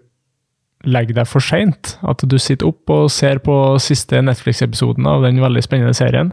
[0.86, 5.42] legger deg for seint, at du sitter opp og ser på siste Netflix-episoden av den
[5.42, 6.32] veldig spennende serien,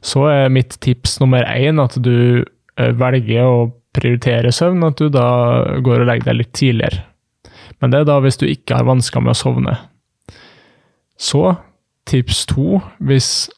[0.00, 3.68] så er mitt tips nummer én at du eh, velger å
[3.98, 5.28] prioritere søvn, at du da
[5.82, 7.04] går og legger deg litt tidligere.
[7.78, 9.74] Men det er da hvis du ikke har vansker med å sovne.
[11.18, 11.42] Så
[12.08, 13.48] tips to, hvis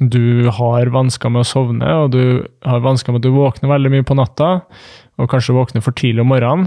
[0.00, 3.92] du har vansker med å sovne, og du har vansker med at du våkner veldig
[3.92, 4.48] mye på natta,
[5.20, 6.66] og kanskje våkner for tidlig om morgenen,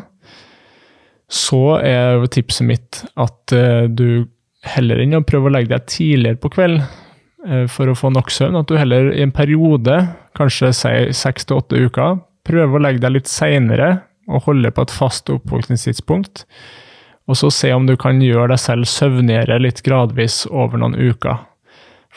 [1.27, 4.29] så er tipset mitt at uh, du
[4.67, 8.31] heller enn å prøve å legge deg tidligere på kveld uh, for å få nok
[8.31, 9.99] søvn, at du heller i en periode,
[10.39, 13.97] kanskje seks til åtte uker, prøver å legge deg litt seinere
[14.31, 16.45] og holde på et fast oppvåkningstidspunkt.
[17.27, 21.41] Og så se om du kan gjøre deg selv søvnigere litt gradvis over noen uker.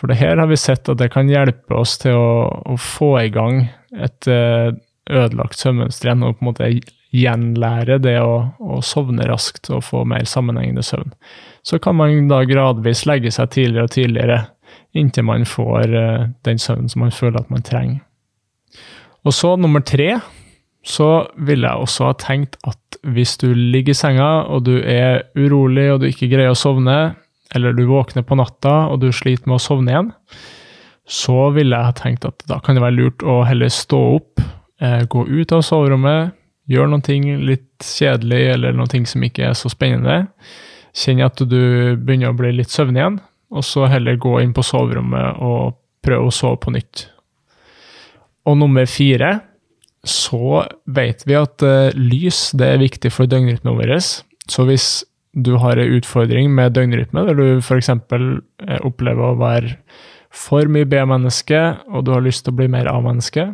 [0.01, 3.13] For det her har vi sett at det kan hjelpe oss til å, å få
[3.21, 4.73] i gang et uh,
[5.11, 6.71] ødelagt søvnmønster igjen, og på en måte
[7.11, 11.13] gjenlære det å, å, sovne raskt og få mer sammenhengende søvn.
[11.67, 14.41] Så kan man da gradvis legge seg tidligere og tidligere,
[14.97, 18.01] inntil man får uh, den søvnen som man føler at man trenger.
[19.29, 20.15] Og så nummer tre,
[20.81, 25.27] så ville jeg også ha tenkt at hvis du ligger i senga og du er
[25.37, 27.19] urolig og du ikke greier å sovne,
[27.55, 30.11] eller du våkner på natta og du sliter med å sovne igjen,
[31.11, 34.43] så ville jeg ha tenkt at da kan det være lurt å heller stå opp,
[34.81, 36.37] eh, gå ut av soverommet,
[36.71, 40.29] gjøre noe litt kjedelig eller noe som ikke er så spennende.
[40.95, 43.21] Kjenne at du begynner å bli litt søvnig igjen,
[43.51, 47.09] og så heller gå inn på soverommet og prøve å sove på nytt.
[48.47, 49.41] Og nummer fire,
[50.07, 53.99] så vet vi at uh, lys det er viktig for døgnrytmen vår.
[54.51, 55.03] Så hvis
[55.35, 57.91] du har en utfordring med døgnrytme, der du f.eks.
[57.91, 59.77] Eh, opplever å være
[60.31, 61.61] for mye B-menneske,
[61.91, 63.51] og du har lyst til å bli mer A-menneske,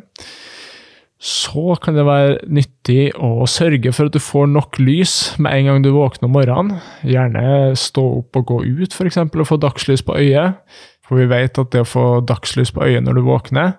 [1.16, 5.70] så kan det være nyttig å sørge for at du får nok lys med en
[5.70, 6.82] gang du våkner om morgenen.
[7.08, 10.60] Gjerne stå opp og gå ut, f.eks., og få dagslys på øyet.
[11.06, 13.78] For vi vet at det å få dagslys på øyet når du våkner,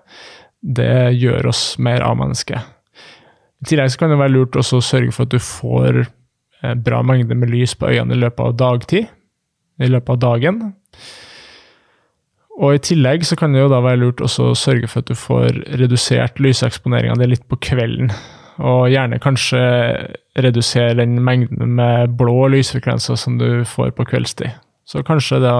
[0.58, 2.58] det gjør oss mer A-menneske.
[3.58, 6.04] I tillegg kan det være lurt også å sørge for at du får
[6.84, 9.08] bra mengde med lys på øynene i løpet av dagtid,
[9.78, 10.62] i løpet av dagen.
[12.58, 15.10] Og I tillegg så kan det jo da være lurt også å sørge for at
[15.10, 18.10] du får redusert lyseksponeringa di litt på kvelden.
[18.58, 19.60] Og gjerne kanskje
[20.42, 24.56] redusere den mengden med blå lysfrekvenser som du får på kveldstid.
[24.88, 25.54] Så kanskje da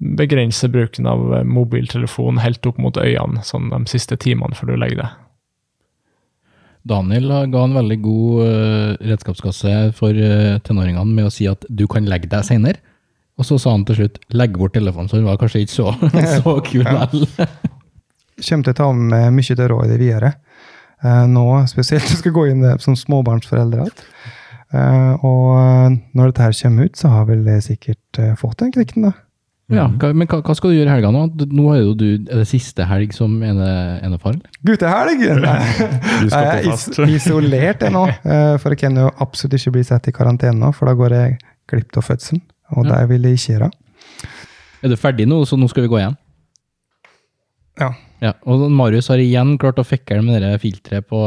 [0.00, 5.04] begrense bruken av mobiltelefon helt opp mot øynene sånn de siste timene før du legger
[5.04, 5.18] deg.
[6.88, 11.86] Daniel ga en veldig god uh, redskapskasse for uh, tenåringene med å si at du
[11.90, 12.80] kan legge deg senere.
[13.40, 15.92] Og så sa han til slutt 'legg bort telefonen', så han var kanskje ikke så,
[16.42, 17.24] så kul vel.
[18.40, 20.34] Kommer til å ta med mye til råd videre.
[21.04, 23.88] Uh, nå spesielt jeg skal gå inn som småbarnsforeldre
[25.26, 29.16] og når dette her kommer ut, så har vel det sikkert fått den knekken, da.
[29.70, 31.22] Ja, Men hva, hva, skal du gjøre i helga nå?
[31.54, 33.68] Nå er jo du er det siste helg som ene,
[34.06, 34.38] enefar?
[34.66, 35.22] Guttehelg!
[35.30, 38.06] Jeg er is isolert ennå,
[38.60, 41.36] for jeg kan jo absolutt ikke bli satt i karantene nå, for da går jeg
[41.70, 42.42] glipp av fødselen.
[42.76, 42.90] Og ja.
[42.92, 43.70] det vil jeg ikke gjøre.
[44.80, 46.16] Er du ferdig nå, så nå skal vi gå igjen?
[47.80, 47.90] Ja.
[48.24, 48.34] ja.
[48.48, 51.20] Og Marius har igjen klart å fikle med det filteret på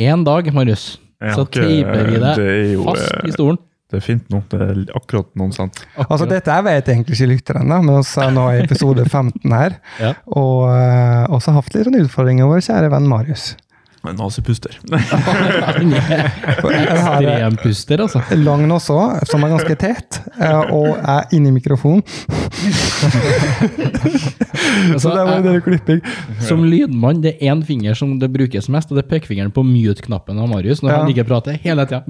[0.00, 0.92] én dag, Marius.
[1.20, 2.36] Så teiper vi det,
[2.72, 3.60] jo, fast i stolen.
[3.90, 4.42] Det er fint nå.
[4.50, 5.80] Det er akkurat noen sant.
[5.96, 6.10] Akkurat.
[6.10, 9.80] Altså, Dette vet egentlig ikke lytterne, men vi er nå i episode 15 her.
[10.02, 10.14] ja.
[10.30, 13.52] Og uh, også hatt litt utfordringer, vår kjære venn Marius.
[14.08, 14.72] En nazipuster.
[16.70, 18.22] Ekstrempuster, altså.
[18.40, 18.96] Lang også,
[19.28, 22.00] som er ganske tett, eh, og er inni mikrofonen.
[25.02, 26.00] så det var det klipping.
[26.48, 29.60] Som lydmann, det er én finger som det brukes mest, og det er pekefingeren på
[29.68, 31.02] mute-knappen av Marius når ja.
[31.02, 32.00] han ikke prater hele tida.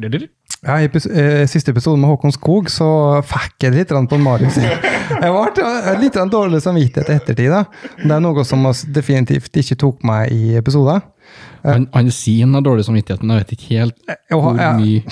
[0.60, 2.86] Ja, I eh, siste episode med Håkon Skog så
[3.24, 4.58] fikk jeg litt på Marius.
[5.10, 7.54] Jeg ble litt dårlig samvittighet i ettertid.
[8.04, 11.00] Det er noe som definitivt ikke tok meg i episoder.
[11.64, 15.02] Han, han sier han har dårlig samvittighet, men jeg vet ikke helt hvor mye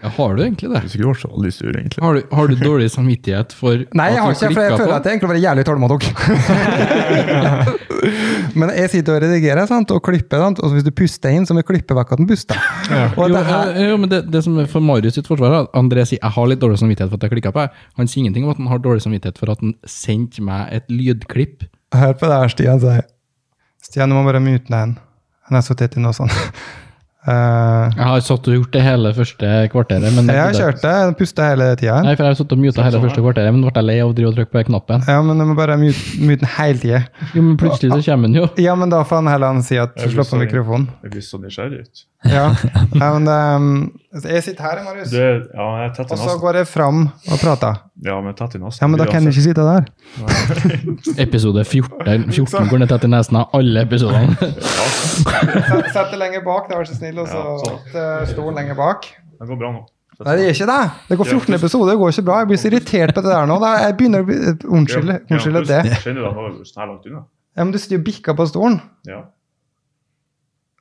[0.00, 0.80] ja, Har du egentlig det?
[0.96, 2.02] Du så aldri sur, egentlig.
[2.02, 5.08] Har du, har du, dårlig samvittighet for Nei, jeg har ikke, for jeg føler at
[5.08, 6.10] jeg egentlig var jævlig tålmodig.
[8.60, 11.56] men jeg sitter og redigerer sant, og klipper, sant, og hvis du puster inn, så
[11.56, 12.62] må jeg klippe vekk at den puster.
[12.88, 13.10] Ja.
[13.16, 13.74] Jo, her...
[13.90, 16.62] jo, men det, det, som er for Marius sitt forsvar, André sier jeg har litt
[16.62, 17.66] dårlig samvittighet for at jeg klikka på.
[18.00, 20.88] Han sier ingenting om at han har dårlig samvittighet for at han sendte meg et
[20.92, 23.06] lydklipp Hør på det her Stian sier.
[23.82, 24.92] Stian, du må bare mute den.
[25.48, 26.36] Han har sittet inne og sånt.
[27.28, 30.14] Eh, Jeg har satt og gjort det hele første kvarteret.
[30.16, 30.94] Men jeg har kjørt det.
[31.18, 31.98] Pusta hele tida.
[32.06, 34.12] Nei, for jeg har satt og muta hele første kvarteret, men ble jeg lei av
[34.12, 35.04] å drive og trykke på den knappen.
[35.10, 37.02] Ja, men du må bare mute, mute den hele tida.
[37.34, 38.48] Jo, men plutselig så kommer den jo.
[38.60, 40.88] Ja, men da får han heller han si at Jeg slå på mikrofonen.
[41.04, 42.06] Jeg blir så nysgjerrig ut.
[42.28, 42.50] Ja.
[43.00, 45.08] ja, men um, Jeg sitter her, Marius.
[45.08, 47.78] Du ja, jeg i Og så går jeg fram og prater.
[48.04, 48.80] Ja, men tett i nesen.
[48.82, 49.88] Ja, men da kan du ikke sitte der.
[51.24, 54.36] Episode 14, 14 går ned til nesen av alle episodene.
[54.36, 57.19] Sett sett det lenger bak, da, vær så snill.
[57.20, 59.08] Og så Ja, sett eh, stolen lenger bak.
[59.40, 59.82] Det går bra nå.
[60.20, 60.80] Nei, det gjør ikke det.
[61.08, 62.38] Det går 14 episoder, det går ikke bra.
[62.42, 63.56] Jeg blir så irritert på det der nå.
[63.80, 64.36] Jeg begynner å bli
[64.68, 65.12] Unnskyld.
[65.32, 65.78] Unnskyld ja, det.
[67.06, 67.14] Du?
[67.56, 68.76] Ja, men du sitter jo bikka på stolen,
[69.08, 69.22] Ja.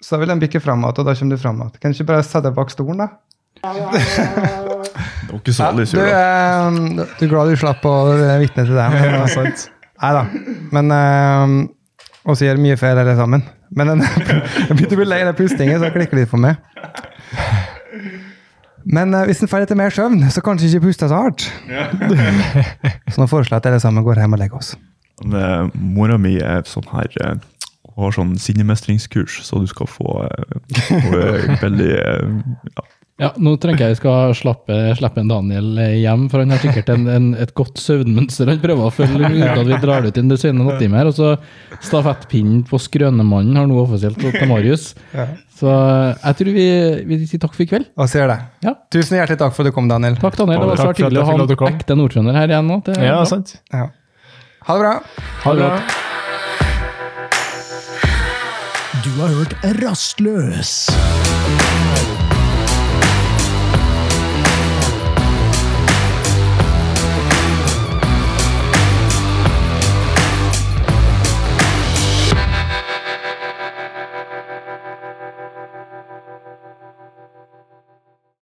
[0.04, 1.72] så da vil den bikke fram igjen, og da kommer du fram igjen.
[1.80, 3.08] Kan du ikke bare sette deg bak stolen, da?
[5.30, 6.06] Det var ikke så veldig du, da.
[6.20, 7.96] eh, du er glad du slapp å
[8.42, 8.88] vitne til det?
[8.96, 9.52] Men, Ja.
[10.00, 10.22] Nei da.
[10.72, 11.56] Men uh,
[12.24, 13.44] Og så gjør mye feil, alle sammen.
[13.76, 14.04] Men den,
[14.70, 16.58] jeg begynte å bli lei av pustingen, så det klikker litt for meg.
[18.90, 21.46] Men uh, hvis en får litt mer søvn, så kanskje ikke puste så hardt.
[23.12, 24.74] så nå foreslår jeg at alle sammen går hjem og legger oss.
[25.26, 27.34] Men, Mora mi er sånn her uh,
[28.00, 32.86] har sånn sinnemestringskurs, så du skal få er veldig ja.
[33.20, 36.92] Ja, nå trenger jeg jeg skal slappe, slippe en Daniel hjem, for han har sikkert
[36.94, 40.20] en, en, et godt søvnmønster han prøver å følge uten at vi drar det ut
[40.22, 41.10] i en sene nattimer.
[41.12, 41.34] Og så
[41.84, 44.94] stafettpinnen på Skrønemannen har nå offisielt gått til Marius.
[45.60, 46.68] Så jeg tror vi,
[47.10, 47.90] vi sier takk for i kveld.
[48.00, 48.40] Og så gjør det.
[48.70, 48.76] Ja.
[48.96, 50.16] Tusen hjertelig takk for at du kom, Daniel.
[50.22, 50.64] Takk, Daniel.
[50.64, 52.80] Det var svært hyggelig å ha en ekte nordtrønder her igjen nå.
[52.88, 53.58] Det Ja, sant.
[53.74, 53.90] Ja.
[54.70, 54.94] Ha det bra.
[55.44, 56.08] Ha det bra.
[59.04, 59.54] Du har hørt
[59.84, 60.78] Rastløs.